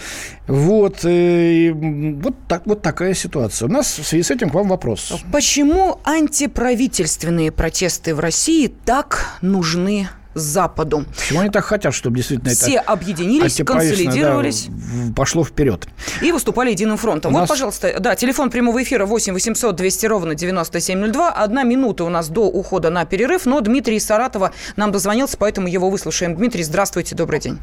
Вот. 0.47 1.05
Э, 1.05 1.53
и 1.53 1.71
вот, 1.71 2.35
так, 2.47 2.65
вот 2.65 2.81
такая 2.81 3.13
ситуация. 3.13 3.67
У 3.67 3.71
нас 3.71 3.97
в 3.97 4.05
связи 4.05 4.23
с 4.23 4.31
этим 4.31 4.49
к 4.49 4.53
вам 4.53 4.67
вопрос. 4.67 5.13
Почему 5.31 5.99
антиправительственные 6.03 7.51
протесты 7.51 8.13
в 8.13 8.19
России 8.19 8.71
так 8.85 9.25
нужны 9.41 10.07
Западу. 10.35 11.05
Почему 11.15 11.39
они 11.39 11.49
так 11.49 11.63
хотят, 11.63 11.93
чтобы 11.93 12.17
действительно 12.17 12.51
Все 12.51 12.75
это 12.75 12.91
объединились, 12.91 13.61
консолидировались. 13.65 14.67
Да, 14.67 15.13
пошло 15.15 15.43
вперед. 15.43 15.87
И 16.21 16.31
выступали 16.31 16.71
единым 16.71 16.97
фронтом. 16.97 17.31
У 17.31 17.35
вот, 17.35 17.41
нас... 17.41 17.49
пожалуйста, 17.49 17.95
да, 17.99 18.15
телефон 18.15 18.49
прямого 18.49 18.83
эфира 18.83 19.05
8 19.05 19.33
800 19.33 19.75
200 19.75 20.05
ровно 20.05 20.35
9702. 20.35 21.31
Одна 21.31 21.63
минута 21.63 22.03
у 22.03 22.09
нас 22.09 22.27
до 22.29 22.41
ухода 22.41 22.89
на 22.89 23.05
перерыв, 23.05 23.45
но 23.45 23.61
Дмитрий 23.61 23.95
из 23.95 24.05
Саратова 24.05 24.51
нам 24.75 24.91
дозвонился, 24.91 25.37
поэтому 25.37 25.67
его 25.67 25.89
выслушаем. 25.89 26.35
Дмитрий, 26.35 26.63
здравствуйте, 26.63 27.15
добрый 27.15 27.39
день. 27.39 27.59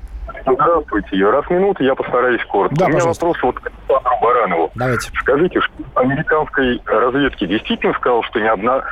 Здравствуйте. 0.46 1.16
Раз 1.24 1.48
минута, 1.50 1.84
я 1.84 1.94
постараюсь 1.94 2.42
коротко. 2.46 2.76
Да, 2.76 2.86
У 2.86 2.88
меня 2.88 2.98
пожалуйста. 2.98 3.26
вопрос 3.26 3.42
вот 3.42 3.60
к 3.60 3.66
Александру 3.66 4.12
Баранову. 4.22 4.70
Давайте. 4.74 5.10
Скажите, 5.20 5.60
что 5.60 5.72
американской 5.94 6.80
разведки 6.84 7.46
действительно 7.46 7.92
сказал, 7.94 8.22
что 8.24 8.40
ни 8.40 8.46
одна 8.46 8.82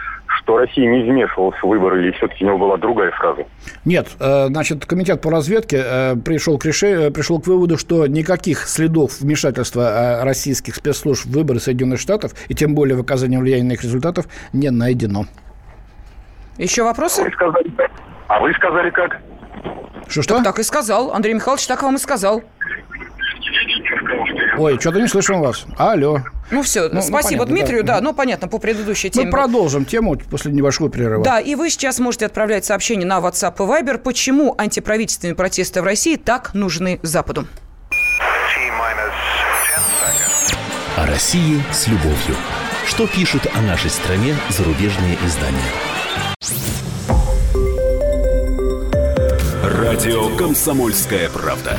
что 0.43 0.59
Россия 0.59 0.91
не 0.91 1.11
вмешивалась 1.11 1.59
в 1.61 1.67
выборы, 1.67 2.03
или 2.03 2.13
все-таки 2.13 2.45
у 2.45 2.49
него 2.49 2.59
была 2.59 2.77
другая 2.77 3.11
фраза? 3.13 3.45
Нет, 3.85 4.09
э, 4.19 4.47
значит, 4.47 4.87
комитет 4.87 5.21
по 5.21 5.31
разведке 5.31 5.83
э, 5.85 6.17
пришел 6.17 6.59
к, 6.59 6.65
решению, 6.65 7.13
пришел 7.13 7.41
к 7.41 7.47
выводу, 7.47 7.79
что 7.79 8.07
никаких 8.07 8.67
следов 8.69 9.21
вмешательства 9.21 10.21
российских 10.23 10.75
спецслужб 10.77 11.27
в 11.27 11.33
выборы 11.33 11.61
Соединенных 11.61 12.01
Штатов, 12.01 12.33
и 12.49 12.55
тем 12.55 12.75
более 12.75 12.97
в 12.97 13.01
оказании 13.01 13.37
влияния 13.37 13.65
на 13.65 13.73
их 13.73 13.83
результатов, 13.83 14.27
не 14.53 14.71
найдено. 14.71 15.27
Еще 16.57 16.83
вопросы? 16.83 17.21
А 17.21 17.25
вы 17.25 17.33
сказали, 17.33 17.73
а 18.29 18.41
вы 18.41 18.53
сказали 18.55 18.91
как? 18.91 19.21
Что-что? 20.09 20.37
Так, 20.37 20.45
так 20.45 20.59
и 20.59 20.63
сказал. 20.63 21.13
Андрей 21.13 21.35
Михайлович 21.35 21.67
так 21.67 21.83
вам 21.83 21.97
и 21.97 21.99
сказал. 21.99 22.43
Ой, 24.59 24.79
что-то 24.81 25.01
не 25.01 25.09
слышим 25.09 25.41
вас. 25.41 25.65
Алло. 25.79 26.21
Ну 26.51 26.63
все, 26.63 26.89
ну, 26.89 27.01
спасибо 27.01 27.43
ну, 27.43 27.47
понятно, 27.47 27.47
Дмитрию, 27.47 27.85
да. 27.85 27.97
да, 27.97 28.01
ну 28.01 28.13
понятно, 28.13 28.49
по 28.49 28.59
предыдущей 28.59 29.11
теме. 29.11 29.27
Мы 29.27 29.31
продолжим 29.31 29.85
тему 29.85 30.17
после 30.17 30.53
небольшого 30.53 30.91
перерыва. 30.91 31.25
Да, 31.25 31.41
и 31.41 31.55
вы 31.55 31.71
сейчас 31.71 31.99
можете 31.99 32.27
отправлять 32.27 32.65
сообщение 32.65 33.07
на 33.07 33.19
WhatsApp 33.19 33.55
и 33.57 33.63
Viber, 33.63 33.99
почему 33.99 34.55
антиправительственные 34.59 35.35
протесты 35.35 35.81
в 35.81 35.85
России 35.85 36.17
так 36.17 36.55
нужны 36.55 36.99
Западу. 37.03 37.47
О 40.97 41.07
России 41.07 41.63
с 41.73 41.87
любовью. 41.87 42.37
Что 42.85 43.07
пишут 43.07 43.47
о 43.55 43.63
нашей 43.63 43.91
стране 43.91 44.35
зарубежные 44.49 45.17
издания? 45.25 45.59
Радио 49.63 50.37
«Комсомольская 50.37 51.29
правда». 51.31 51.79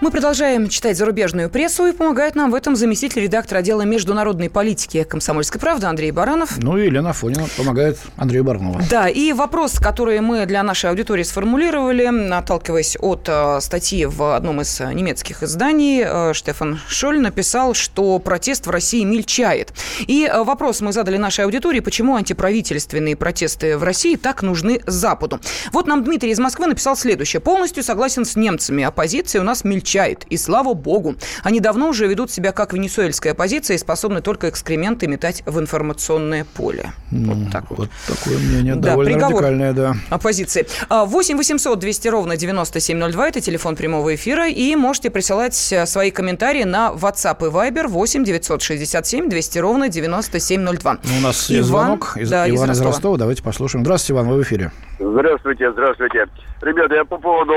Мы 0.00 0.10
продолжаем 0.10 0.70
читать 0.70 0.96
зарубежную 0.96 1.50
прессу, 1.50 1.84
и 1.84 1.92
помогает 1.92 2.34
нам 2.34 2.50
в 2.50 2.54
этом 2.54 2.74
заместитель 2.74 3.20
редактора 3.20 3.58
отдела 3.58 3.82
международной 3.82 4.48
политики 4.48 5.04
«Комсомольской 5.04 5.60
правды» 5.60 5.88
Андрей 5.88 6.10
Баранов. 6.10 6.56
Ну 6.56 6.78
и 6.78 6.86
Елена 6.86 7.12
Фонина 7.12 7.46
помогает 7.54 7.98
Андрею 8.16 8.42
Баранову. 8.42 8.80
Да, 8.88 9.10
и 9.10 9.34
вопрос, 9.34 9.78
который 9.78 10.18
мы 10.22 10.46
для 10.46 10.62
нашей 10.62 10.88
аудитории 10.88 11.22
сформулировали, 11.22 12.32
отталкиваясь 12.32 12.96
от 12.98 13.28
э, 13.28 13.60
статьи 13.60 14.06
в 14.06 14.34
одном 14.34 14.62
из 14.62 14.80
немецких 14.80 15.42
изданий, 15.42 16.02
э, 16.02 16.32
Штефан 16.32 16.80
Шоль 16.88 17.20
написал, 17.20 17.74
что 17.74 18.18
протест 18.20 18.66
в 18.68 18.70
России 18.70 19.04
мельчает. 19.04 19.74
И 20.06 20.24
э, 20.24 20.42
вопрос 20.44 20.80
мы 20.80 20.94
задали 20.94 21.18
нашей 21.18 21.44
аудитории, 21.44 21.80
почему 21.80 22.16
антиправительственные 22.16 23.16
протесты 23.16 23.76
в 23.76 23.82
России 23.82 24.16
так 24.16 24.40
нужны 24.40 24.80
Западу. 24.86 25.40
Вот 25.72 25.86
нам 25.86 26.02
Дмитрий 26.04 26.30
из 26.30 26.38
Москвы 26.38 26.68
написал 26.68 26.96
следующее. 26.96 27.40
Полностью 27.40 27.82
согласен 27.84 28.24
с 28.24 28.34
немцами. 28.34 28.82
Оппозиция 28.82 29.42
у 29.42 29.44
нас 29.44 29.62
мельчает 29.62 29.89
отвечает. 29.90 30.24
И 30.30 30.36
слава 30.36 30.74
богу. 30.74 31.16
Они 31.42 31.60
давно 31.60 31.88
уже 31.88 32.06
ведут 32.06 32.30
себя 32.30 32.52
как 32.52 32.72
венесуэльская 32.72 33.32
оппозиция 33.32 33.74
и 33.74 33.78
способны 33.78 34.20
только 34.20 34.48
экскременты 34.48 35.06
метать 35.06 35.42
в 35.46 35.58
информационное 35.58 36.44
поле. 36.44 36.92
Ну, 37.10 37.34
вот 37.34 37.52
так 37.52 37.70
вот. 37.70 37.78
Вот 37.78 37.90
такое 38.06 38.38
мнение 38.38 38.76
да, 38.76 38.90
довольно 38.90 39.12
приговор 39.12 39.42
радикальное, 39.42 39.72
да. 39.72 39.96
Оппозиции. 40.10 40.66
8 40.88 41.36
800 41.36 41.78
200 41.78 42.08
ровно 42.08 42.36
9702– 42.36 43.28
это 43.30 43.40
телефон 43.40 43.76
прямого 43.76 44.14
эфира. 44.14 44.48
И 44.48 44.76
можете 44.76 45.10
присылать 45.10 45.72
э, 45.72 45.86
свои 45.86 46.10
комментарии 46.10 46.64
на 46.64 46.90
WhatsApp 46.90 47.46
и 47.46 47.50
Viber 47.50 47.88
8 47.88 48.24
967 48.24 49.28
200 49.28 49.58
ровно 49.58 49.88
9702. 49.88 50.98
Ну, 51.02 51.18
у 51.18 51.20
нас 51.20 51.50
Иван, 51.50 51.56
есть 51.56 51.68
звонок. 51.68 52.16
Из, 52.16 52.30
да, 52.30 52.48
Иван 52.48 52.52
из 52.52 52.60
Ростова. 52.60 52.72
из 52.72 52.94
Ростова. 52.94 53.16
Давайте 53.16 53.42
послушаем. 53.42 53.84
Здравствуйте, 53.84 54.12
Иван, 54.12 54.28
вы 54.28 54.38
в 54.38 54.42
эфире. 54.42 54.70
Здравствуйте, 55.00 55.72
здравствуйте. 55.72 56.28
Ребята, 56.60 56.94
я 56.94 57.04
по 57.06 57.16
поводу 57.16 57.54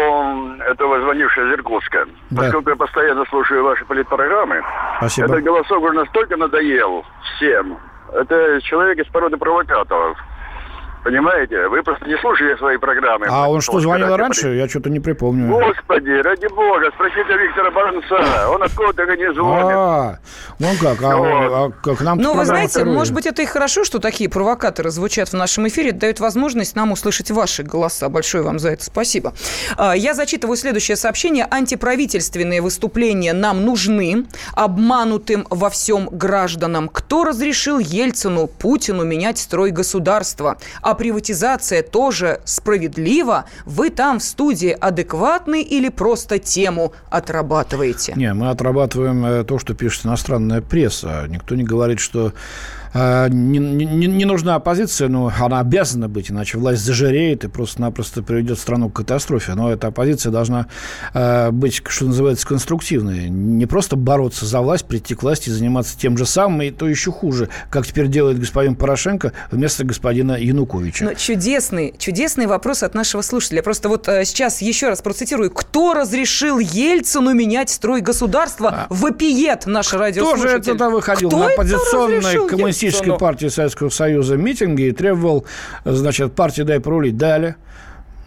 этого 0.63 1.01
звонившего 1.01 1.49
из 1.49 1.53
Иркутска. 1.55 2.05
Да. 2.29 2.43
Поскольку 2.43 2.69
я 2.69 2.75
постоянно 2.77 3.25
слушаю 3.25 3.65
ваши 3.65 3.83
политпрограммы, 3.83 4.63
Спасибо. 4.97 5.27
этот 5.27 5.43
голосок 5.43 5.83
уже 5.83 5.93
настолько 5.93 6.37
надоел 6.37 7.03
всем. 7.35 7.77
Это 8.13 8.61
человек 8.61 8.97
из 8.99 9.11
породы 9.11 9.35
провокаторов. 9.35 10.17
Понимаете? 11.03 11.67
Вы 11.67 11.83
просто 11.83 12.05
не 12.07 12.17
слушали 12.17 12.55
свои 12.57 12.77
программы. 12.77 13.27
А 13.29 13.49
он 13.49 13.59
что, 13.61 13.79
звонил 13.79 14.15
раньше? 14.15 14.55
Я 14.55 14.69
что-то 14.69 14.89
не 14.89 14.99
припомню. 14.99 15.49
Господи, 15.49 16.11
ради 16.21 16.47
бога, 16.47 16.89
спросите 16.95 17.37
Виктора 17.37 17.71
Баранца. 17.71 18.49
Он 18.49 18.63
откуда-то 18.63 19.15
не 19.15 19.33
звонит. 19.33 19.75
А, 19.75 20.19
ну 20.59 20.67
как, 20.81 21.01
а, 21.03 21.65
а, 21.65 21.71
как 21.83 22.01
нам 22.01 22.17
Ну, 22.19 22.33
вы 22.33 22.45
знаете, 22.45 22.71
вторую. 22.79 22.95
может 22.95 23.13
быть, 23.13 23.25
это 23.25 23.41
и 23.41 23.45
хорошо, 23.45 23.83
что 23.83 23.99
такие 23.99 24.29
провокаторы 24.29 24.91
звучат 24.91 25.29
в 25.29 25.33
нашем 25.33 25.67
эфире, 25.67 25.91
дают 25.91 26.21
возможность 26.21 26.75
нам 26.75 26.91
услышать 26.93 27.31
ваши 27.31 27.63
голоса. 27.63 28.07
Большое 28.07 28.43
вам 28.43 28.59
за 28.59 28.69
это 28.69 28.85
спасибо. 28.85 29.33
А, 29.77 29.93
я 29.95 30.13
зачитываю 30.13 30.55
следующее 30.55 30.95
сообщение. 30.95 31.45
Антиправительственные 31.51 32.61
выступления 32.61 33.33
нам 33.33 33.65
нужны. 33.65 34.25
Обманутым 34.55 35.47
во 35.49 35.69
всем 35.69 36.07
гражданам. 36.11 36.87
Кто 36.87 37.25
разрешил 37.25 37.79
Ельцину, 37.79 38.47
Путину 38.47 39.03
менять 39.03 39.37
строй 39.37 39.71
государства? 39.71 40.57
А 40.93 40.95
приватизация 40.95 41.81
тоже 41.81 42.39
справедлива, 42.45 43.45
вы 43.65 43.89
там 43.89 44.19
в 44.19 44.23
студии 44.23 44.69
адекватны 44.69 45.63
или 45.63 45.89
просто 45.89 46.37
тему 46.37 46.93
отрабатываете? 47.09 48.13
Не, 48.15 48.31
мы 48.35 48.51
отрабатываем 48.51 49.25
э, 49.25 49.43
то, 49.43 49.57
что 49.57 49.73
пишет 49.73 50.05
иностранная 50.05 50.61
пресса. 50.61 51.25
Никто 51.27 51.55
не 51.55 51.63
говорит, 51.63 51.99
что 51.99 52.33
не, 52.93 53.57
не, 53.57 54.07
не 54.07 54.25
нужна 54.25 54.55
оппозиция, 54.55 55.07
но 55.07 55.31
она 55.39 55.59
обязана 55.59 56.07
быть, 56.07 56.29
иначе 56.29 56.57
власть 56.57 56.83
зажиреет 56.83 57.43
и 57.43 57.47
просто-напросто 57.47 58.21
приведет 58.21 58.59
страну 58.59 58.89
к 58.89 58.93
катастрофе. 58.93 59.55
Но 59.55 59.71
эта 59.71 59.87
оппозиция 59.87 60.31
должна 60.31 60.67
э, 61.13 61.49
быть, 61.51 61.81
что 61.87 62.05
называется, 62.05 62.45
конструктивной. 62.47 63.29
Не 63.29 63.65
просто 63.65 63.95
бороться 63.95 64.45
за 64.45 64.61
власть, 64.61 64.85
прийти 64.85 65.15
к 65.15 65.23
власти 65.23 65.49
и 65.49 65.51
заниматься 65.51 65.97
тем 65.97 66.17
же 66.17 66.25
самым, 66.25 66.61
и 66.61 66.71
то 66.71 66.87
еще 66.87 67.11
хуже, 67.11 67.49
как 67.69 67.87
теперь 67.87 68.07
делает 68.07 68.39
господин 68.39 68.75
Порошенко 68.75 69.33
вместо 69.51 69.83
господина 69.83 70.33
Януковича. 70.33 71.05
Но 71.05 71.13
чудесный, 71.15 71.95
чудесный 71.97 72.45
вопрос 72.45 72.83
от 72.83 72.93
нашего 72.93 73.21
слушателя. 73.21 73.63
Просто 73.63 73.89
вот 73.89 74.07
э, 74.07 74.23
сейчас 74.25 74.61
еще 74.61 74.89
раз 74.89 75.01
процитирую. 75.01 75.49
Кто 75.49 75.93
разрешил 75.93 76.59
Ельцину 76.59 77.33
менять 77.33 77.71
строй 77.71 78.01
государства? 78.01 78.69
А. 78.69 78.87
Вопиет 78.89 79.65
наш 79.65 79.93
радиослушатель. 79.93 80.61
Кто 80.61 80.63
же 80.63 80.75
это 80.75 80.89
выходил 80.89 81.29
Кто 81.29 81.39
на 81.39 81.45
оппозиционной 81.47 82.47
коммунистической 82.91 83.17
партии 83.17 83.47
Советского 83.47 83.89
Союза 83.89 84.37
митинги 84.37 84.83
и 84.83 84.91
требовал, 84.91 85.45
значит, 85.85 86.33
партии 86.33 86.63
«Дай 86.63 86.79
пролить» 86.79 87.17
дали. 87.17 87.55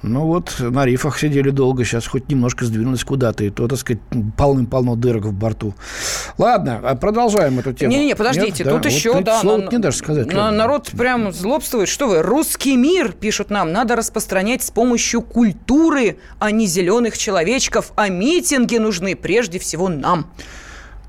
Ну 0.03 0.27
вот, 0.27 0.55
на 0.61 0.85
рифах 0.85 1.19
сидели 1.19 1.51
долго, 1.51 1.85
сейчас 1.85 2.07
хоть 2.07 2.29
немножко 2.29 2.65
сдвинулись 2.65 3.03
куда-то, 3.03 3.43
и 3.43 3.51
то, 3.51 3.67
так 3.67 3.79
сказать, 3.79 4.01
полным-полно 4.37 4.95
дырок 4.95 5.25
в 5.25 5.33
борту. 5.33 5.75
Ладно, 6.39 6.81
а 6.85 6.95
продолжаем 6.95 7.59
эту 7.59 7.73
тему. 7.73 7.93
Не-не, 7.93 8.15
подождите, 8.15 8.63
Нет? 8.63 8.73
тут 8.73 8.83
да, 8.83 8.89
еще, 8.89 9.15
вот 9.15 9.25
да. 9.25 9.41
Слово 9.41 9.63
на, 9.63 9.71
не 9.71 9.79
даже 9.79 9.97
сказать. 9.97 10.33
На, 10.33 10.51
народ 10.53 10.91
прям 10.97 11.33
злобствует. 11.33 11.89
Что 11.89 12.07
вы, 12.07 12.23
русский 12.23 12.77
мир, 12.77 13.13
пишут 13.13 13.51
нам, 13.51 13.73
надо 13.73 13.97
распространять 13.97 14.63
с 14.63 14.71
помощью 14.71 15.23
культуры, 15.23 16.19
а 16.39 16.53
не 16.53 16.67
зеленых 16.67 17.19
человечков, 17.19 17.93
а 17.97 18.09
митинги 18.09 18.77
нужны 18.77 19.17
прежде 19.17 19.59
всего 19.59 19.89
нам. 19.89 20.31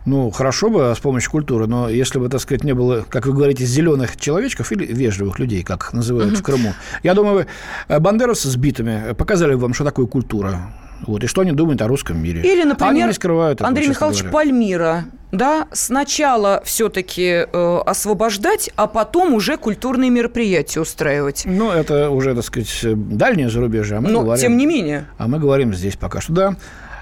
Ну, 0.08 0.32
хорошо 0.32 0.70
бы 0.70 0.94
с 0.96 1.00
помощью 1.00 1.30
культуры, 1.30 1.68
но 1.68 1.90
если 1.90 2.18
бы, 2.18 2.30
так 2.30 2.40
сказать, 2.40 2.64
не 2.64 2.74
было, 2.74 3.06
как 3.10 3.26
вы 3.26 3.34
говорите, 3.34 3.66
зеленых 3.66 4.16
человечков 4.16 4.72
или 4.72 4.86
вежливых 4.86 5.38
людей, 5.38 5.64
как 5.64 5.92
называют 5.92 6.32
угу. 6.32 6.40
в 6.40 6.44
Крыму, 6.44 6.74
я 7.04 7.14
думаю, 7.14 7.46
э, 7.90 8.00
бандеровцы 8.00 8.48
с 8.48 8.56
битами 8.56 9.14
показали 9.14 9.56
бы 9.56 9.60
вам, 9.60 9.74
что 9.74 9.84
такое 9.84 10.06
культура. 10.06 10.72
Вот, 11.06 11.26
и 11.26 11.28
что 11.28 11.42
они 11.42 11.52
думают 11.52 11.82
о 11.82 11.90
русском 11.90 12.24
мире. 12.24 12.42
Или, 12.42 12.64
например, 12.64 12.94
они 12.94 13.04
не 13.04 13.14
скрывают 13.14 13.58
этого, 13.58 13.68
Андрей 13.68 13.90
Михайлович 13.90 14.20
говоря. 14.20 14.34
Пальмира. 14.34 15.06
Да, 15.34 15.68
сначала 15.74 16.62
все-таки 16.64 17.46
э, 17.52 17.78
освобождать, 17.86 18.72
а 18.78 18.88
потом 18.88 19.34
уже 19.34 19.58
культурные 19.58 20.10
мероприятия 20.10 20.80
устраивать. 20.80 21.44
Ну, 21.46 21.70
это 21.70 22.12
уже, 22.12 22.34
так 22.34 22.46
сказать, 22.46 22.80
дальнее 22.84 23.50
зарубежье. 23.50 23.98
А 23.98 24.02
мы 24.02 24.10
Но, 24.10 24.22
говорим, 24.22 24.42
тем 24.42 24.56
не 24.56 24.66
менее. 24.66 25.06
А 25.18 25.28
мы 25.28 25.38
говорим 25.38 25.74
здесь 25.74 25.98
пока 25.98 26.22
что. 26.22 26.32
Да. 26.32 26.56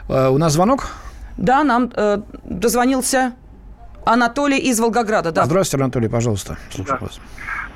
Э, 0.10 0.30
у 0.30 0.40
нас 0.40 0.54
звонок. 0.54 0.90
Да, 1.38 1.64
нам 1.64 1.92
э, 1.96 2.18
дозвонился 2.44 3.34
Анатолий 4.06 4.60
из 4.60 4.80
Волгограда. 4.80 5.32
Да. 5.32 5.46
Здравствуйте, 5.46 5.84
Анатолий, 5.84 6.08
пожалуйста. 6.08 6.58
Слушаю 6.70 6.98
да. 7.00 7.06
вас. 7.06 7.20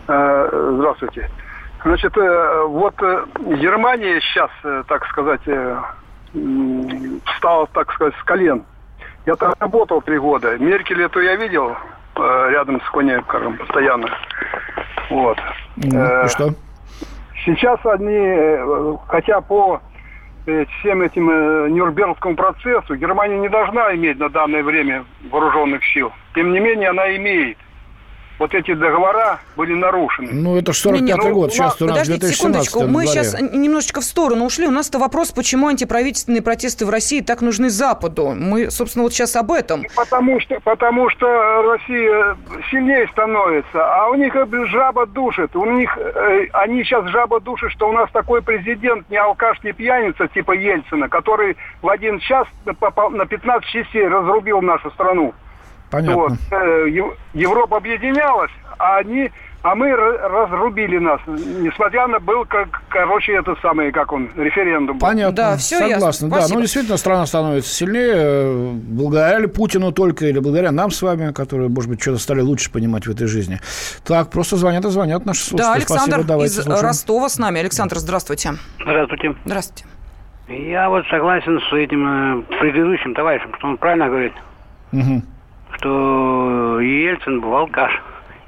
Э, 0.08 0.74
здравствуйте. 0.78 1.30
Значит, 1.84 2.18
э, 2.18 2.64
вот 2.68 2.96
э, 3.02 3.26
Германия 3.58 4.22
сейчас, 4.22 4.52
так 4.88 5.06
сказать, 5.08 5.42
встала, 7.26 7.68
так 7.74 7.92
сказать, 7.94 8.14
с 8.22 8.24
колен. 8.24 8.64
Я 9.26 9.36
там 9.36 9.54
работал 9.60 10.02
три 10.02 10.20
года. 10.20 10.58
Меркель 10.58 11.04
эту 11.04 11.20
я 11.20 11.36
видел, 11.36 11.76
рядом 12.16 12.82
с 12.82 12.90
Конекором 12.92 13.58
постоянно. 13.58 14.08
Вот. 15.10 15.38
Ну, 15.78 16.26
и 16.26 16.28
что? 16.28 16.54
Сейчас 17.46 17.80
они, 17.86 18.98
хотя 19.08 19.42
по 19.42 19.82
всем 20.80 21.02
этим 21.02 21.28
Нюрнбергскому 21.74 22.36
процессу 22.36 22.96
Германия 22.96 23.38
не 23.38 23.50
должна 23.50 23.94
иметь 23.96 24.20
на 24.20 24.30
данное 24.30 24.64
время 24.64 25.06
вооруженных 25.30 25.84
сил. 25.86 26.12
Тем 26.36 26.52
не 26.52 26.60
менее, 26.60 26.90
она 26.90 27.16
имеет 27.16 27.58
вот 28.40 28.54
эти 28.56 28.74
договора 28.74 29.40
были 29.56 29.74
нарушены. 29.74 30.30
Ну, 30.32 30.58
это 30.58 30.72
45-й 30.72 31.30
ну, 31.30 31.34
год, 31.34 31.54
сейчас 31.54 31.82
у 31.82 31.86
нас 31.86 32.00
Подождите 32.00 32.28
2017 32.28 32.70
секундочку, 32.70 32.92
мы 32.92 33.06
сейчас 33.06 33.40
немножечко 33.40 34.02
в 34.02 34.06
сторону 34.06 34.46
ушли. 34.46 34.66
У 34.66 34.72
нас-то 34.72 34.98
вопрос, 34.98 35.32
почему 35.32 35.68
антиправительственные 35.68 36.42
протесты 36.42 36.86
в 36.86 36.90
России 36.90 37.22
так 37.22 37.42
нужны 37.42 37.70
Западу. 37.70 38.34
Мы, 38.36 38.72
собственно, 38.72 39.04
вот 39.04 39.14
сейчас 39.14 39.36
об 39.36 39.52
этом. 39.52 39.84
Потому 39.96 40.40
что, 40.40 40.60
потому 40.62 41.10
что 41.10 41.62
Россия 41.64 42.38
сильнее 42.72 43.08
становится, 43.10 43.84
а 43.84 44.10
у 44.10 44.16
них 44.16 44.34
жаба 44.72 45.06
душит. 45.06 45.56
У 45.56 45.66
них, 45.66 45.98
э, 45.98 46.48
они 46.54 46.84
сейчас 46.84 47.06
жаба 47.10 47.40
душит, 47.40 47.72
что 47.72 47.90
у 47.90 47.92
нас 47.92 48.10
такой 48.12 48.42
президент, 48.42 49.10
не 49.10 49.18
алкаш, 49.18 49.62
не 49.64 49.74
пьяница, 49.74 50.28
типа 50.28 50.54
Ельцина, 50.54 51.10
который 51.10 51.58
в 51.82 51.90
один 51.90 52.20
час 52.20 52.48
на 52.66 53.26
15 53.26 53.70
частей 53.70 54.08
разрубил 54.08 54.62
нашу 54.62 54.90
страну. 54.92 55.34
Понятно. 55.90 56.16
Вот. 56.16 56.32
Э, 56.52 56.88
Европа 57.34 57.78
объединялась, 57.78 58.52
а 58.78 58.98
они, 58.98 59.32
а 59.64 59.74
мы 59.76 59.92
разрубили 59.92 61.00
нас, 61.00 61.20
несмотря 61.26 62.08
на 62.08 62.20
был 62.20 62.46
как, 62.46 62.84
короче, 62.90 63.34
это 63.34 63.56
самое, 63.62 63.92
как 63.92 64.12
он, 64.12 64.30
референдум. 64.36 65.00
Понятно. 65.00 65.36
Да, 65.36 65.58
все 65.58 65.80
Согласна. 65.80 66.28
Ясно. 66.28 66.30
Да, 66.30 66.54
ну 66.54 66.62
действительно 66.62 66.98
страна 66.98 67.26
становится 67.26 67.74
сильнее, 67.74 68.14
э, 68.16 68.72
благодаря 68.74 69.40
ли 69.40 69.48
Путину 69.48 69.92
только 69.92 70.28
или 70.28 70.40
благодаря 70.40 70.72
нам 70.72 70.92
с 70.92 71.02
вами, 71.02 71.34
которые, 71.34 71.70
может 71.70 71.90
быть, 71.90 72.02
что-то 72.02 72.20
стали 72.20 72.42
лучше 72.42 72.72
понимать 72.72 73.08
в 73.08 73.12
этой 73.12 73.26
жизни. 73.26 73.60
Так, 74.06 74.30
просто 74.30 74.58
звонят 74.58 74.86
и 74.86 74.90
звонят 74.90 75.26
наши 75.26 75.42
слушатели. 75.42 75.68
Да, 75.68 75.74
Александр 75.74 76.04
Спасибо, 76.04 76.28
давайте 76.28 76.54
из 76.54 76.64
слушаем. 76.64 76.86
Ростова 76.86 77.30
с 77.30 77.40
нами. 77.40 77.60
Александр, 77.60 77.98
здравствуйте. 77.98 78.52
Здравствуйте. 78.80 79.36
Здравствуйте. 79.44 79.86
Я 80.48 80.90
вот 80.90 81.06
согласен 81.08 81.60
с 81.60 81.74
этим 81.74 82.40
э, 82.40 82.44
предыдущим 82.60 83.14
товарищем, 83.14 83.54
что 83.58 83.68
он 83.68 83.78
правильно 83.78 84.08
говорит. 84.08 84.34
Угу 84.92 85.24
что 85.80 86.80
Ельцин 86.80 87.40
был 87.40 87.56
алкаш. 87.56 87.92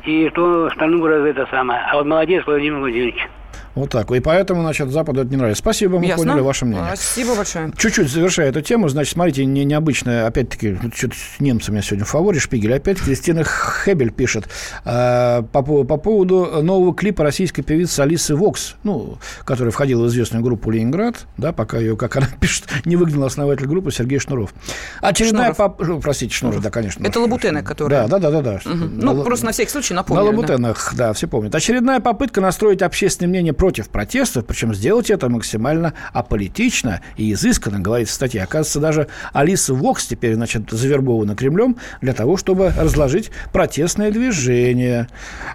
И 0.06 0.30
что 0.30 0.66
остальное 0.66 1.26
это 1.28 1.46
самое. 1.48 1.82
А 1.82 1.96
вот 1.96 2.06
молодец 2.06 2.46
Владимир 2.46 2.80
Владимирович. 2.80 3.28
Вот 3.76 3.90
так. 3.90 4.12
И 4.12 4.20
поэтому, 4.20 4.62
значит, 4.62 4.90
Западу 4.90 5.22
это 5.22 5.30
не 5.30 5.38
нравится. 5.38 5.62
Спасибо, 5.62 6.00
мы 6.00 6.06
Ясно. 6.06 6.26
поняли 6.26 6.42
ваше 6.42 6.66
мнение. 6.66 6.88
Спасибо 6.88 7.36
большое. 7.36 7.72
Чуть-чуть 7.78 8.10
завершая 8.10 8.50
эту 8.50 8.62
тему, 8.62 8.90
значит, 8.90 9.14
смотрите, 9.14 9.46
не, 9.46 9.64
необычное, 9.64 10.28
опять-таки, 10.28 10.78
что-то 10.94 11.16
немцы 11.40 11.72
у 11.72 11.74
меня 11.74 11.82
сегодня 11.82 12.06
в 12.06 12.10
фаворе, 12.10 12.40
Шпигель. 12.40 12.74
Опять 12.74 13.00
Кристина 13.00 13.44
Хебель 13.44 14.12
пишет 14.12 14.50
э, 14.84 15.44
по, 15.52 15.62
по 15.62 15.98
поводу 15.98 16.62
нового 16.62 16.94
клипа 16.94 17.24
российской 17.24 17.62
певицы 17.62 18.02
Алисы 18.02 18.36
Вокс, 18.36 18.76
ну, 18.84 19.18
которая 19.46 19.72
входила 19.72 20.04
в 20.04 20.08
известную 20.08 20.44
группу 20.44 20.70
«Ленинград», 20.70 21.26
да, 21.38 21.54
пока 21.54 21.78
ее, 21.78 21.96
как 21.96 22.18
она 22.18 22.28
пишет, 22.40 22.66
не 22.86 22.96
выгнал 22.96 23.26
основатель 23.26 23.68
группы 23.68 23.92
Сергей 23.92 24.20
Шнуров. 24.20 24.54
Очередная... 25.00 25.54
Шнуров. 25.54 25.78
Поп... 25.78 25.88
Ну, 25.88 26.02
простите, 26.02 26.34
Шнуров, 26.34 26.62
да, 26.62 26.70
конечно. 26.70 27.06
Это 27.06 27.20
Лабутены, 27.20 27.64
которые... 27.64 28.08
Да, 28.08 28.20
да, 28.20 28.32
да, 28.32 28.42
да. 28.42 28.42
да. 28.42 28.70
Угу. 28.70 28.78
Ну, 28.78 29.14
на, 29.14 29.24
просто 29.24 29.46
на 29.46 29.52
всякий 29.54 29.72
случай 29.72 29.94
напомню. 29.94 30.24
На 30.24 30.30
Лабутенах, 30.30 30.94
да. 30.96 31.08
да, 31.08 31.14
все 31.14 31.28
помнят. 31.28 31.56
Очередная 31.56 32.00
попытка 32.00 32.42
настроить 32.42 32.82
общественное 32.82 33.30
мнение 33.30 33.54
против 33.62 33.90
протеста, 33.90 34.42
причем 34.42 34.74
сделать 34.74 35.12
это 35.12 35.30
максимально 35.30 35.94
аполитично 36.14 37.00
и 37.16 37.32
изысканно, 37.32 37.80
говорится 37.80 38.14
в 38.14 38.16
статье. 38.16 38.42
Оказывается, 38.42 38.80
даже 38.80 39.08
Алиса 39.34 39.76
Вокс 39.76 40.08
теперь, 40.08 40.34
значит, 40.34 40.72
завербована 40.72 41.36
Кремлем 41.36 41.78
для 42.02 42.14
того, 42.14 42.38
чтобы 42.38 42.74
разложить 42.76 43.30
протестное 43.54 44.10
движение. 44.10 45.10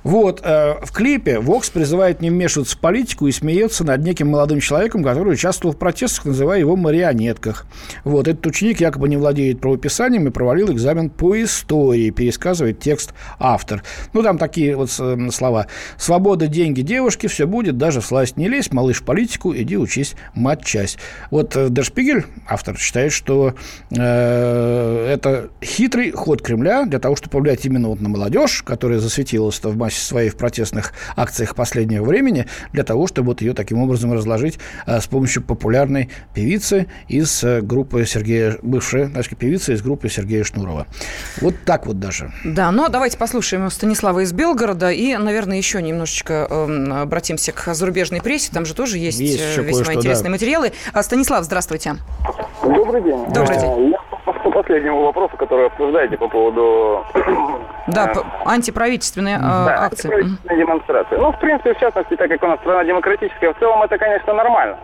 Вот, 0.05 0.41
э, 0.45 0.75
в 0.85 0.93
клипе 0.93 1.41
Вокс 1.41 1.69
призывает 1.69 2.21
не 2.21 2.31
вмешиваться 2.31 2.77
в 2.77 2.79
политику 2.79 3.27
и 3.27 3.33
смеется 3.33 3.83
над 3.83 4.01
неким 4.05 4.29
молодым 4.29 4.61
человеком, 4.61 5.03
который 5.03 5.33
участвовал 5.33 5.75
в 5.75 5.77
протестах, 5.77 6.27
называя 6.27 6.61
его 6.61 6.77
марионетках. 6.77 7.67
Вот, 8.05 8.29
этот 8.29 8.47
ученик 8.47 8.81
якобы 8.81 9.09
не 9.09 9.17
владеет 9.17 9.61
правописанием 9.61 10.29
и 10.29 10.31
провалил 10.31 10.73
экзамен 10.73 11.11
по 11.11 11.43
истории, 11.43 12.11
пересказывает 12.11 12.79
текст 12.79 13.15
автор. 13.41 13.83
Ну, 14.13 14.23
там 14.23 14.39
такие 14.39 14.77
вот 14.77 14.95
э, 14.97 15.29
слова. 15.33 15.67
«Свобода, 15.97 16.47
деньги, 16.47 16.83
девушки, 16.83 17.27
все 17.27 17.49
будет, 17.49 17.77
даже 17.77 17.96
сласть 18.01 18.37
не 18.37 18.49
лезь, 18.49 18.73
малыш, 18.73 19.01
в 19.01 19.05
политику, 19.05 19.55
иди 19.55 19.77
учись 19.77 20.15
мать-часть. 20.35 20.99
Вот 21.31 21.57
э, 21.57 21.69
Дершпигель, 21.71 22.25
автор, 22.49 22.77
считает, 22.79 23.13
что 23.13 23.55
э, 23.91 25.13
это 25.13 25.51
хитрый 25.63 26.11
ход 26.13 26.43
Кремля 26.43 26.85
для 26.87 26.99
того, 26.99 27.17
чтобы 27.17 27.33
повлиять 27.33 27.65
именно 27.65 27.89
вот 27.89 28.01
на 28.01 28.09
молодежь, 28.09 28.63
которая 28.63 28.99
засветилась 28.99 29.61
в 29.63 29.77
массе 29.77 30.01
своей 30.01 30.31
в 30.31 30.37
протестных 30.37 30.93
акциях 31.17 31.55
последнего 31.55 32.05
времени, 32.05 32.47
для 32.73 32.85
того, 32.85 33.07
чтобы 33.07 33.29
вот 33.29 33.41
ее 33.41 33.55
таким 33.55 33.79
образом 33.79 34.13
разложить 34.13 34.59
э, 34.87 35.01
с 35.01 35.07
помощью 35.07 35.43
популярной 35.43 36.11
певицы 36.35 36.87
из 37.09 37.43
э, 37.45 37.61
группы 37.61 38.05
Сергея, 38.07 38.57
бывшей 38.63 39.07
значит, 39.07 39.39
певицы 39.39 39.75
из 39.75 39.83
группы 39.83 40.09
Сергея 40.09 40.45
Шнурова. 40.45 40.87
Вот 41.41 41.55
так 41.65 41.87
вот 41.87 41.99
даже. 41.99 42.33
Да, 42.45 42.71
но 42.71 42.89
давайте 42.89 43.19
послушаем 43.19 43.71
Станислава 43.71 44.21
из 44.21 44.33
Белгорода 44.33 44.91
и, 44.91 45.17
наверное, 45.17 45.59
еще 45.59 45.83
немножечко 45.83 46.47
э, 46.49 46.91
обратимся 47.03 47.53
к 47.53 47.75
зарубежной 47.87 48.21
прессе, 48.21 48.53
там 48.53 48.65
же 48.65 48.75
тоже 48.75 48.99
есть, 48.99 49.21
есть 49.21 49.59
э, 49.59 49.63
весьма 49.63 49.95
интересные 49.95 50.25
да. 50.25 50.31
материалы. 50.31 50.73
А, 50.93 51.03
Станислав, 51.03 51.45
здравствуйте. 51.45 51.95
Добрый 52.63 53.03
день. 53.03 53.25
Добрый 53.33 53.59
день. 53.59 53.91
Я 53.91 53.99
по 54.43 54.51
последнему 54.51 55.05
вопросу, 55.05 55.37
который 55.37 55.67
обсуждаете 55.67 56.17
по 56.17 56.29
поводу... 56.29 57.05
Да, 57.87 58.13
э, 58.13 58.19
антиправительственные 58.45 59.37
э, 59.37 59.41
да, 59.41 59.85
акции. 59.85 60.13
антиправительственные 60.13 60.59
демонстрации. 60.59 61.17
Ну, 61.17 61.31
в 61.31 61.39
принципе, 61.39 61.75
в 61.75 61.79
частности, 61.79 62.17
так 62.17 62.29
как 62.29 62.43
у 62.43 62.47
нас 62.49 62.59
страна 62.59 62.83
демократическая, 62.83 63.53
в 63.53 63.59
целом 63.61 63.81
это, 63.85 63.97
конечно, 63.97 64.35
нормально. 64.35 64.77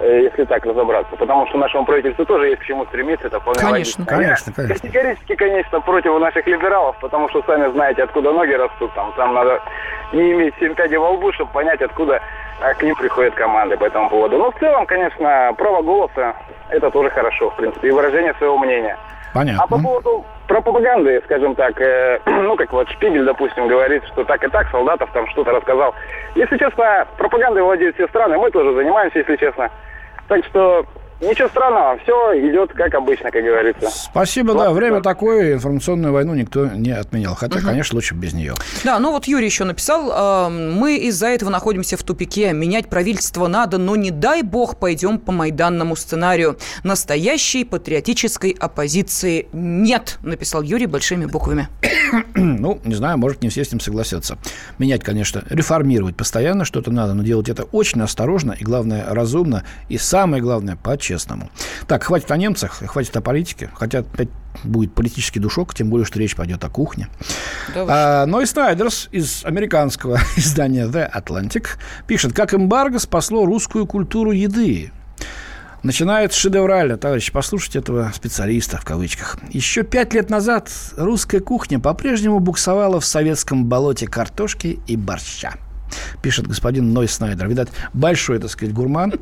Э, 0.00 0.22
если 0.22 0.44
так 0.44 0.64
разобраться. 0.64 1.16
Потому 1.16 1.46
что 1.48 1.58
нашему 1.58 1.84
правительству 1.84 2.24
тоже 2.24 2.48
есть 2.48 2.60
к 2.60 2.64
чему 2.64 2.84
стремиться, 2.86 3.26
это 3.26 3.40
вполне 3.40 3.60
Конечно, 3.60 4.06
конечно, 4.06 4.52
конечно. 4.52 4.88
Категорически, 4.88 5.34
конечно, 5.34 5.80
против 5.80 6.18
наших 6.20 6.46
либералов, 6.46 6.96
потому 7.00 7.28
что 7.30 7.42
сами 7.42 7.70
знаете, 7.72 8.04
откуда 8.04 8.32
ноги 8.32 8.52
растут. 8.52 8.92
Там, 8.94 9.12
там 9.16 9.34
надо 9.34 9.60
не 10.12 10.32
иметь 10.32 10.54
семь 10.60 10.74
пядей 10.74 10.98
во 10.98 11.10
лбу, 11.10 11.32
чтобы 11.32 11.50
понять, 11.50 11.82
откуда 11.82 12.20
а, 12.60 12.74
к 12.74 12.82
ним 12.82 12.94
приходят 12.94 13.34
команды 13.34 13.76
по 13.76 13.84
этому 13.86 14.08
поводу. 14.08 14.38
Но 14.38 14.52
в 14.52 14.58
целом, 14.60 14.86
конечно, 14.86 15.52
право 15.58 15.82
голоса 15.82 16.36
это 16.68 16.90
тоже 16.90 17.10
хорошо, 17.10 17.50
в 17.50 17.56
принципе, 17.56 17.88
и 17.88 17.90
выражение 17.90 18.34
своего 18.34 18.56
мнения. 18.56 18.96
Понятно. 19.34 19.64
А 19.64 19.66
по 19.66 19.80
поводу 19.80 20.24
пропаганды, 20.46 21.20
скажем 21.24 21.56
так, 21.56 21.80
э, 21.80 22.20
ну, 22.26 22.54
как 22.54 22.72
вот 22.72 22.88
Шпигель, 22.90 23.24
допустим, 23.24 23.66
говорит, 23.66 24.04
что 24.06 24.22
так 24.22 24.44
и 24.44 24.48
так, 24.48 24.70
солдатов 24.70 25.10
там 25.12 25.26
что-то 25.28 25.50
рассказал. 25.50 25.92
Если 26.36 26.56
честно, 26.56 27.04
пропагандой 27.16 27.64
владеют 27.64 27.96
все 27.96 28.06
страны, 28.06 28.38
мы 28.38 28.52
тоже 28.52 28.72
занимаемся, 28.74 29.18
если 29.18 29.34
честно. 29.34 29.70
Так 30.28 30.44
что 30.46 30.84
Ничего 31.20 31.48
странного, 31.48 31.98
все 32.04 32.48
идет 32.48 32.72
как 32.72 32.94
обычно, 32.94 33.32
как 33.32 33.42
говорится. 33.42 33.90
Спасибо, 33.90 34.54
да. 34.54 34.70
Время 34.70 35.00
такое, 35.00 35.54
информационную 35.54 36.12
войну 36.12 36.34
никто 36.34 36.66
не 36.66 36.92
отменял. 36.92 37.34
Хотя, 37.34 37.58
угу. 37.58 37.66
конечно, 37.66 37.96
лучше 37.96 38.14
без 38.14 38.34
нее. 38.34 38.54
Да, 38.84 39.00
ну 39.00 39.10
вот 39.10 39.26
Юрий 39.26 39.46
еще 39.46 39.64
написал, 39.64 40.46
э, 40.46 40.48
мы 40.48 40.96
из-за 40.98 41.26
этого 41.26 41.50
находимся 41.50 41.96
в 41.96 42.04
тупике. 42.04 42.52
Менять 42.52 42.88
правительство 42.88 43.48
надо, 43.48 43.78
но 43.78 43.96
не 43.96 44.12
дай 44.12 44.42
бог 44.42 44.78
пойдем 44.78 45.18
по 45.18 45.32
майданному 45.32 45.96
сценарию. 45.96 46.56
Настоящей 46.84 47.64
патриотической 47.64 48.56
оппозиции 48.58 49.48
нет, 49.52 50.18
написал 50.22 50.62
Юрий 50.62 50.86
большими 50.86 51.26
буквами. 51.26 51.68
ну, 52.36 52.80
не 52.84 52.94
знаю, 52.94 53.18
может, 53.18 53.42
не 53.42 53.48
все 53.48 53.64
с 53.64 53.72
ним 53.72 53.80
согласятся. 53.80 54.38
Менять, 54.78 55.02
конечно, 55.02 55.42
реформировать 55.50 56.16
постоянно 56.16 56.64
что-то 56.64 56.92
надо, 56.92 57.14
но 57.14 57.24
делать 57.24 57.48
это 57.48 57.64
очень 57.64 58.00
осторожно 58.02 58.52
и, 58.52 58.62
главное, 58.62 59.04
разумно. 59.08 59.64
И 59.88 59.98
самое 59.98 60.40
главное, 60.40 60.76
почти 60.76 61.07
по-честному. 61.08 61.50
Так, 61.86 62.04
хватит 62.04 62.30
о 62.30 62.36
немцах, 62.36 62.82
хватит 62.86 63.16
о 63.16 63.20
политике. 63.20 63.70
Хотя 63.74 64.00
опять 64.00 64.28
будет 64.64 64.92
политический 64.92 65.40
душок, 65.40 65.74
тем 65.74 65.88
более, 65.88 66.04
что 66.04 66.18
речь 66.18 66.36
пойдет 66.36 66.62
о 66.64 66.68
кухне. 66.68 67.08
Да 67.74 67.86
а, 67.88 68.26
Ной 68.26 68.46
Снайдерс 68.46 69.08
из 69.12 69.44
американского 69.44 70.18
издания 70.36 70.86
The 70.86 71.10
Atlantic 71.10 71.66
пишет, 72.06 72.32
как 72.34 72.54
эмбарго 72.54 72.98
спасло 72.98 73.46
русскую 73.46 73.86
культуру 73.86 74.32
еды. 74.32 74.92
Начинает 75.82 76.32
шедеврально, 76.32 76.96
товарищи, 76.96 77.32
послушайте 77.32 77.78
этого 77.78 78.10
специалиста 78.12 78.78
в 78.78 78.84
кавычках. 78.84 79.38
Еще 79.50 79.84
пять 79.84 80.12
лет 80.12 80.28
назад 80.28 80.68
русская 80.96 81.40
кухня 81.40 81.78
по-прежнему 81.78 82.40
буксовала 82.40 82.98
в 83.00 83.04
советском 83.04 83.64
болоте 83.64 84.06
картошки 84.08 84.80
и 84.88 84.96
борща 84.96 85.54
пишет 86.22 86.46
господин 86.46 86.92
Ной 86.92 87.08
Снайдер. 87.08 87.48
Видать, 87.48 87.68
большой, 87.92 88.38
так 88.38 88.50
сказать, 88.50 88.74
гурман 88.74 89.14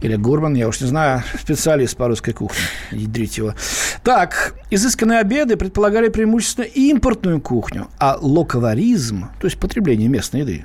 или 0.00 0.16
гурман, 0.16 0.54
я 0.54 0.68
уж 0.68 0.80
не 0.80 0.86
знаю, 0.86 1.22
специалист 1.38 1.96
по 1.96 2.08
русской 2.08 2.32
кухне. 2.32 2.60
Ядрить 2.90 3.38
его. 3.38 3.54
Так, 4.02 4.54
Изысканные 4.68 5.20
обеды 5.20 5.56
предполагали 5.56 6.08
преимущественно 6.08 6.64
импортную 6.64 7.40
кухню, 7.40 7.86
а 8.00 8.18
локоваризм, 8.20 9.28
то 9.38 9.46
есть 9.46 9.60
потребление 9.60 10.08
местной 10.08 10.40
еды, 10.40 10.64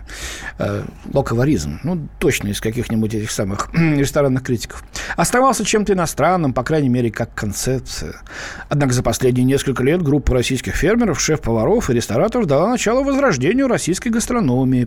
э, 0.57 0.83
локоваризм, 1.13 1.79
ну, 1.83 2.07
точно 2.17 2.47
из 2.47 2.59
каких-нибудь 2.59 3.13
этих 3.13 3.29
самых 3.29 3.69
ресторанных 3.73 4.41
критиков, 4.41 4.83
оставался 5.17 5.63
чем-то 5.63 5.93
иностранным, 5.93 6.51
по 6.51 6.63
крайней 6.63 6.89
мере, 6.89 7.11
как 7.11 7.35
концепция. 7.35 8.23
Однако 8.69 8.93
за 8.93 9.03
последние 9.03 9.45
несколько 9.45 9.83
лет 9.83 10.01
группа 10.01 10.33
российских 10.33 10.73
фермеров, 10.73 11.21
шеф-поваров 11.21 11.91
и 11.91 11.93
рестораторов 11.93 12.47
дала 12.47 12.69
начало 12.69 13.03
возрождению 13.03 13.67
российской 13.67 14.09
гастрономии, 14.09 14.83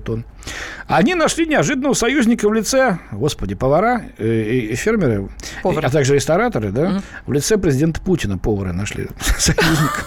продолжает 0.00 0.08
он. 0.08 0.24
Они 0.86 1.14
нашли 1.14 1.46
неожиданного 1.46 1.94
союзника 1.94 2.48
в 2.48 2.52
лице, 2.52 2.98
господи, 3.12 3.54
повара 3.54 4.02
э, 4.18 4.42
и, 4.42 4.72
и 4.72 4.74
фермеры, 4.74 5.28
Повар. 5.62 5.86
а 5.86 5.90
также 5.90 6.14
рестораторы, 6.14 6.70
да, 6.70 6.82
mm-hmm. 6.82 7.02
в 7.26 7.32
лице 7.32 7.58
президента 7.58 8.00
Путина, 8.00 8.38
повара 8.38 8.72
нашли 8.72 9.08
союзника. 9.38 10.06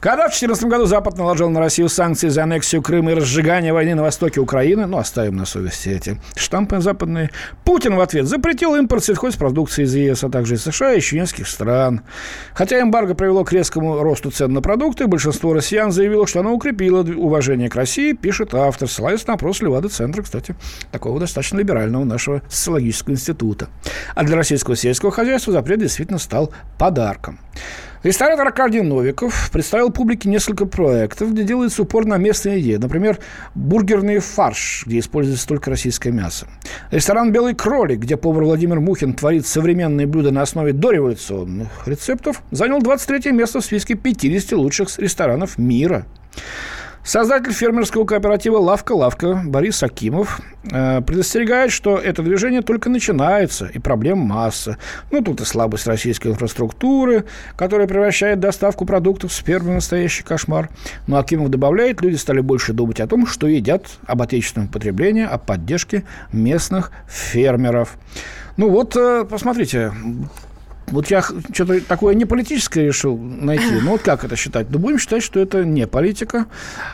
Когда 0.00 0.28
в 0.28 0.30
2014 0.30 0.64
году 0.66 0.86
Запад 0.86 1.18
наложил 1.18 1.50
на 1.50 1.60
Россию 1.60 1.88
санкции 1.88 2.28
за 2.28 2.44
аннексию 2.44 2.82
Крыма 2.82 3.12
и 3.12 3.14
разжигание 3.14 3.72
войны 3.72 3.94
на 3.94 4.02
востоке 4.02 4.40
Украины, 4.40 4.86
ну, 4.86 4.98
оставим 4.98 5.36
на 5.36 5.44
совести 5.44 5.88
эти 5.88 6.20
штампы 6.36 6.80
западные, 6.80 7.30
Путин 7.64 7.96
в 7.96 8.00
ответ 8.00 8.26
запретил 8.26 8.76
импорт 8.76 9.04
сельхозпродукции 9.04 9.84
из 9.84 9.94
ЕС, 9.94 10.22
а 10.24 10.28
также 10.28 10.54
из 10.54 10.62
США 10.62 10.92
и 10.92 10.96
еще 10.96 11.18
нескольких 11.18 11.48
стран. 11.48 12.02
Хотя 12.54 12.80
эмбарго 12.80 13.14
привело 13.14 13.44
к 13.44 13.52
резкому 13.52 14.02
росту 14.02 14.30
цен 14.30 14.52
на 14.52 14.62
продукты, 14.62 15.06
большинство 15.06 15.52
россиян 15.52 15.90
заявило, 15.90 16.26
что 16.26 16.40
оно 16.40 16.52
укрепило 16.52 17.02
уважение 17.02 17.68
к 17.68 17.74
России, 17.74 18.12
пишет 18.12 18.54
автор, 18.54 18.88
ссылаясь 18.88 19.26
на 19.26 19.34
опрос 19.34 19.60
Левада-центра, 19.60 20.22
кстати, 20.22 20.54
такого 20.92 21.18
достаточно 21.18 21.58
либерального 21.58 22.04
нашего 22.04 22.42
социологического 22.48 23.14
института. 23.14 23.68
А 24.14 24.22
для 24.22 24.36
российского 24.36 24.76
сельского 24.76 25.10
хозяйства 25.10 25.52
запрет 25.52 25.80
действительно 25.80 26.18
стал 26.18 26.52
подарком. 26.78 27.40
Ресторатор 28.04 28.46
Аркадий 28.46 28.80
Новиков 28.80 29.50
представил 29.50 29.90
публике 29.90 30.28
несколько 30.28 30.66
проектов, 30.66 31.32
где 31.32 31.42
делается 31.42 31.82
упор 31.82 32.06
на 32.06 32.16
местные 32.16 32.60
идеи. 32.60 32.76
Например, 32.76 33.18
бургерный 33.56 34.20
фарш, 34.20 34.84
где 34.86 35.00
используется 35.00 35.48
только 35.48 35.70
российское 35.70 36.12
мясо. 36.12 36.46
Ресторан 36.92 37.32
«Белый 37.32 37.56
кролик», 37.56 37.98
где 37.98 38.16
повар 38.16 38.44
Владимир 38.44 38.78
Мухин 38.78 39.14
творит 39.14 39.48
современные 39.48 40.06
блюда 40.06 40.30
на 40.30 40.42
основе 40.42 40.72
дореволюционных 40.72 41.88
рецептов, 41.88 42.42
занял 42.52 42.80
23 42.80 43.32
место 43.32 43.60
в 43.60 43.64
списке 43.64 43.94
50 43.94 44.52
лучших 44.52 44.96
ресторанов 45.00 45.58
мира. 45.58 46.06
Создатель 47.04 47.52
фермерского 47.52 48.04
кооператива 48.04 48.58
«Лавка-лавка» 48.58 49.40
Борис 49.44 49.82
Акимов 49.82 50.40
э, 50.70 51.00
предостерегает, 51.00 51.72
что 51.72 51.96
это 51.96 52.22
движение 52.22 52.60
только 52.60 52.90
начинается, 52.90 53.66
и 53.66 53.78
проблем 53.78 54.18
масса. 54.18 54.76
Ну, 55.10 55.22
тут 55.22 55.40
и 55.40 55.44
слабость 55.44 55.86
российской 55.86 56.28
инфраструктуры, 56.28 57.24
которая 57.56 57.86
превращает 57.86 58.40
доставку 58.40 58.84
продуктов 58.84 59.32
с 59.32 59.36
фермы 59.36 59.70
в 59.70 59.74
настоящий 59.74 60.22
кошмар. 60.22 60.68
Но 61.06 61.16
Акимов 61.18 61.48
добавляет, 61.48 62.02
люди 62.02 62.16
стали 62.16 62.40
больше 62.40 62.74
думать 62.74 63.00
о 63.00 63.06
том, 63.06 63.26
что 63.26 63.46
едят, 63.46 63.86
об 64.06 64.20
отечественном 64.20 64.68
потреблении, 64.68 65.24
о 65.24 65.38
поддержке 65.38 66.04
местных 66.32 66.90
фермеров. 67.08 67.96
Ну 68.58 68.68
вот, 68.68 68.96
э, 68.96 69.24
посмотрите, 69.24 69.92
вот 70.90 71.08
я 71.08 71.22
что-то 71.22 71.80
такое 71.80 72.14
не 72.14 72.24
политическое 72.24 72.86
решил 72.86 73.16
найти. 73.16 73.80
Ну, 73.82 73.92
вот 73.92 74.02
как 74.02 74.24
это 74.24 74.36
считать? 74.36 74.68
Ну, 74.70 74.78
будем 74.78 74.98
считать, 74.98 75.22
что 75.22 75.40
это 75.40 75.64
не 75.64 75.86
политика, 75.86 76.46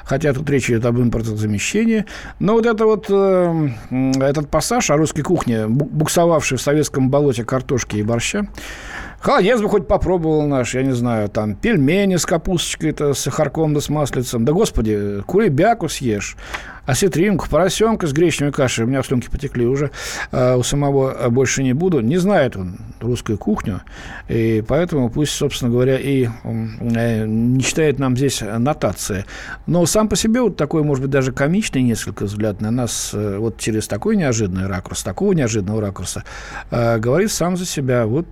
хотя 0.05 0.33
тут 0.33 0.49
речь 0.51 0.71
идет 0.71 0.85
об 0.87 0.99
импортозамещении. 0.99 2.05
Но 2.39 2.55
вот 2.55 2.67
это 2.67 2.87
вот, 2.87 3.07
э, 3.09 3.69
этот 4.21 4.49
пассаж 4.49 4.91
о 4.91 4.97
русской 4.97 5.23
кухне, 5.23 5.67
буксовавший 5.67 6.59
в 6.59 6.63
советском 6.63 7.11
болоте 7.11 7.45
картошки 7.45 7.97
и 7.97 8.03
борща, 8.03 8.49
Холодец 9.25 9.59
бы 9.59 9.71
хоть 9.71 9.89
попробовал 9.89 10.47
наш, 10.47 10.75
я 10.75 10.83
не 10.83 10.93
знаю, 10.93 11.31
там, 11.31 11.55
пельмени 11.55 12.17
с 12.17 12.27
капусточкой-то, 12.27 13.15
с 13.15 13.21
сахарком 13.21 13.73
да 13.73 13.81
с 13.81 13.89
маслицем. 13.89 14.45
Да, 14.45 14.53
господи, 14.53 15.23
куребяку 15.27 15.89
съешь 15.89 16.37
осетринку, 16.87 17.49
поросенка 17.49 18.07
с 18.07 18.13
гречневой 18.13 18.53
кашей. 18.53 18.85
У 18.85 18.89
меня 18.89 19.03
слюнки 19.03 19.29
потекли 19.31 19.67
уже. 19.67 19.91
А 20.33 20.57
у 20.57 20.63
самого 20.63 21.13
а, 21.13 21.31
больше 21.31 21.63
не 21.63 21.73
буду. 21.73 22.01
Не 22.01 22.19
знает 22.19 22.57
он 22.57 22.77
русскую 23.01 23.39
кухню. 23.39 23.83
И 24.29 24.63
поэтому 24.67 25.11
пусть, 25.11 25.33
собственно 25.33 25.71
говоря, 25.71 25.99
и 25.99 26.29
э, 26.45 27.25
не 27.27 27.63
читает 27.63 27.99
нам 27.99 28.17
здесь 28.17 28.43
нотации. 28.43 29.25
Но 29.67 29.85
сам 29.87 30.09
по 30.09 30.17
себе 30.17 30.41
вот 30.41 30.57
такой, 30.57 30.83
может 30.83 31.03
быть, 31.03 31.11
даже 31.11 31.33
комичный 31.33 31.83
несколько 31.83 32.25
взгляд 32.25 32.61
на 32.61 32.71
нас 32.71 33.11
э, 33.15 33.39
вот 33.39 33.59
через 33.59 33.89
такой 33.89 34.17
неожиданный 34.17 34.67
ракурс, 34.67 35.03
такого 35.03 35.33
неожиданного 35.33 35.81
ракурса, 35.81 36.25
э, 36.71 36.99
говорит 36.99 37.31
сам 37.31 37.57
за 37.57 37.67
себя. 37.67 38.07
Вот, 38.07 38.27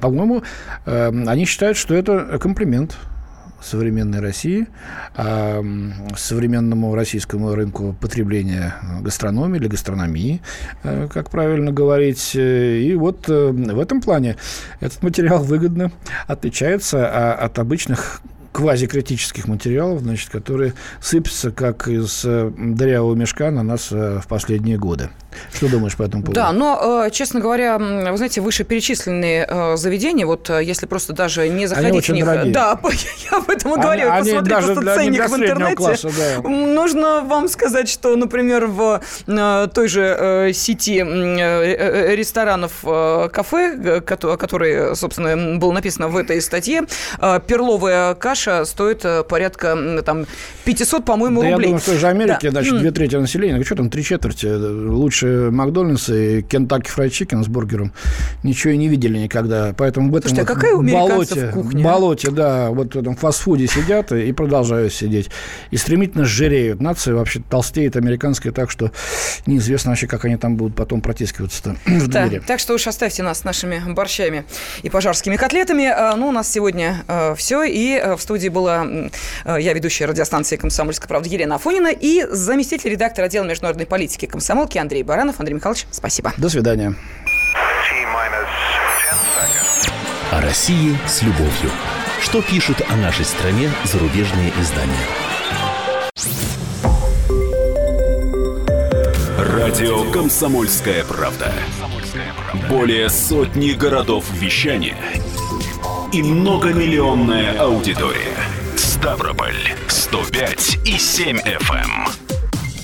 по-моему, 0.00 0.42
они 0.84 1.44
считают, 1.44 1.76
что 1.76 1.94
это 1.94 2.38
комплимент 2.38 2.96
современной 3.64 4.20
России, 4.20 4.66
а 5.16 5.62
современному 6.16 6.94
российскому 6.94 7.54
рынку 7.54 7.96
потребления 8.00 8.74
гастрономии 9.00 9.58
или 9.58 9.68
гастрономии, 9.68 10.42
э, 10.82 11.08
как 11.12 11.30
правильно 11.30 11.72
говорить. 11.72 12.32
И 12.34 12.94
вот 12.96 13.28
э, 13.28 13.50
в 13.50 13.80
этом 13.80 14.00
плане 14.00 14.36
этот 14.80 15.02
материал 15.02 15.42
выгодно 15.42 15.90
отличается 16.26 17.06
а, 17.06 17.32
от 17.32 17.58
обычных 17.58 18.20
квазикритических 18.52 19.48
материалов, 19.48 20.00
значит, 20.00 20.30
которые 20.30 20.74
сыпятся 21.00 21.50
как 21.50 21.88
из 21.88 22.24
э, 22.24 22.52
дырявого 22.56 23.14
мешка 23.14 23.50
на 23.50 23.62
нас 23.62 23.90
в 23.90 24.24
последние 24.28 24.78
годы. 24.78 25.10
Что 25.52 25.68
думаешь 25.68 25.96
по 25.96 26.02
этому 26.02 26.22
поводу? 26.22 26.34
Да, 26.34 26.52
но, 26.52 27.04
э, 27.06 27.10
честно 27.10 27.40
говоря, 27.40 27.78
вы 27.78 28.16
знаете, 28.16 28.40
вышеперечисленные 28.40 29.46
э, 29.48 29.76
заведения, 29.76 30.26
вот 30.26 30.50
э, 30.50 30.62
если 30.62 30.86
просто 30.86 31.12
даже 31.12 31.48
не 31.48 31.66
заходить 31.66 32.08
в 32.08 32.12
них... 32.12 32.24
Дорогие. 32.24 32.52
Да, 32.52 32.78
я 33.30 33.38
об 33.38 33.50
этом 33.50 33.74
и 33.74 33.80
говорю. 33.80 34.10
Они, 34.10 34.30
Посмотри 34.30 34.50
даже 34.50 34.66
просто 34.66 34.82
для, 34.82 34.94
ценник 34.94 35.28
в 35.28 35.34
интернете. 35.34 35.76
Класса, 35.76 36.10
да. 36.16 36.48
Нужно 36.48 37.22
вам 37.22 37.48
сказать, 37.48 37.88
что, 37.88 38.16
например, 38.16 38.66
в 38.66 39.00
той 39.26 39.88
же 39.88 40.52
сети 40.54 41.00
ресторанов 42.14 42.72
кафе, 43.32 44.00
который, 44.00 44.96
собственно, 44.96 45.58
был 45.58 45.72
написано 45.72 46.08
в 46.08 46.16
этой 46.16 46.40
статье, 46.40 46.82
перловая 47.46 48.14
каша 48.14 48.64
стоит 48.64 49.04
порядка 49.28 50.02
там 50.04 50.26
500, 50.64 51.04
по-моему, 51.04 51.42
да 51.42 51.50
рублей. 51.50 51.66
я 51.66 51.66
думаю, 51.66 51.80
в 51.80 51.84
той 51.84 51.98
же 51.98 52.06
Америке, 52.06 52.50
да. 52.50 52.62
значит, 52.62 52.78
две 52.78 52.90
трети 52.90 53.16
населения, 53.16 53.56
ну 53.56 53.64
что 53.64 53.76
там, 53.76 53.90
три 53.90 54.02
четверти 54.02 54.46
лучше 54.46 55.23
больше 55.24 55.50
Макдональдса 55.50 56.14
и 56.14 56.42
Кентаки 56.42 56.88
Фрайд 56.88 57.12
Чикен 57.12 57.44
с 57.44 57.48
бургером 57.48 57.92
ничего 58.42 58.72
и 58.72 58.76
не 58.76 58.88
видели 58.88 59.18
никогда. 59.18 59.74
Поэтому 59.76 60.10
в 60.10 60.16
этом 60.16 60.30
Слушайте, 60.30 60.52
а 60.52 60.54
какая 60.54 60.74
у 60.74 60.82
болоте, 60.82 61.48
кухня? 61.48 61.84
болоте, 61.84 62.30
да, 62.30 62.70
вот 62.70 62.94
в 62.94 62.98
этом 62.98 63.16
фастфуде 63.16 63.66
сидят 63.66 64.12
и 64.12 64.32
продолжают 64.32 64.92
сидеть. 64.92 65.30
И 65.70 65.76
стремительно 65.76 66.24
жиреют. 66.24 66.80
Нация 66.80 67.14
вообще 67.14 67.42
толстеет 67.48 67.96
американская 67.96 68.52
так, 68.52 68.70
что 68.70 68.92
неизвестно 69.46 69.90
вообще, 69.90 70.06
как 70.06 70.24
они 70.24 70.36
там 70.36 70.56
будут 70.56 70.76
потом 70.76 71.00
протискиваться 71.00 71.76
в 71.86 72.08
да, 72.08 72.26
двери. 72.26 72.42
Так 72.46 72.60
что 72.60 72.74
уж 72.74 72.86
оставьте 72.86 73.22
нас 73.22 73.40
с 73.40 73.44
нашими 73.44 73.82
борщами 73.92 74.44
и 74.82 74.90
пожарскими 74.90 75.36
котлетами. 75.36 75.86
А, 75.86 76.14
ну, 76.16 76.28
у 76.28 76.32
нас 76.32 76.50
сегодня 76.50 77.04
э, 77.08 77.34
все. 77.36 77.62
И 77.64 77.94
э, 77.94 78.16
в 78.16 78.20
студии 78.20 78.48
была 78.48 78.86
э, 79.44 79.56
я 79.60 79.72
ведущая 79.72 80.06
радиостанции 80.06 80.56
«Комсомольская 80.56 81.08
правда» 81.08 81.28
Елена 81.28 81.56
Афонина 81.56 81.88
и 81.88 82.24
заместитель 82.30 82.90
редактора 82.90 83.26
отдела 83.26 83.44
международной 83.44 83.86
политики 83.86 84.26
комсомолки 84.26 84.78
Андрей 84.78 85.02
Баранов. 85.02 85.13
Баранов. 85.14 85.38
Андрей 85.38 85.54
Михайлович, 85.54 85.86
спасибо. 85.92 86.32
До 86.36 86.48
свидания. 86.48 86.92
О 90.32 90.40
России 90.40 90.98
с 91.06 91.22
любовью. 91.22 91.70
Что 92.20 92.42
пишут 92.42 92.82
о 92.90 92.96
нашей 92.96 93.24
стране 93.24 93.70
зарубежные 93.84 94.52
издания? 94.60 95.06
Радио 99.38 100.10
«Комсомольская 100.10 101.04
правда». 101.04 101.52
Более 102.68 103.08
сотни 103.08 103.70
городов 103.70 104.24
вещания 104.32 104.96
и 106.12 106.24
многомиллионная 106.24 107.56
аудитория. 107.60 108.34
Ставрополь 108.76 109.76
105 109.86 110.78
и 110.84 110.98
7 110.98 111.38
FM. 111.38 112.10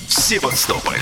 Севастополь 0.07 1.01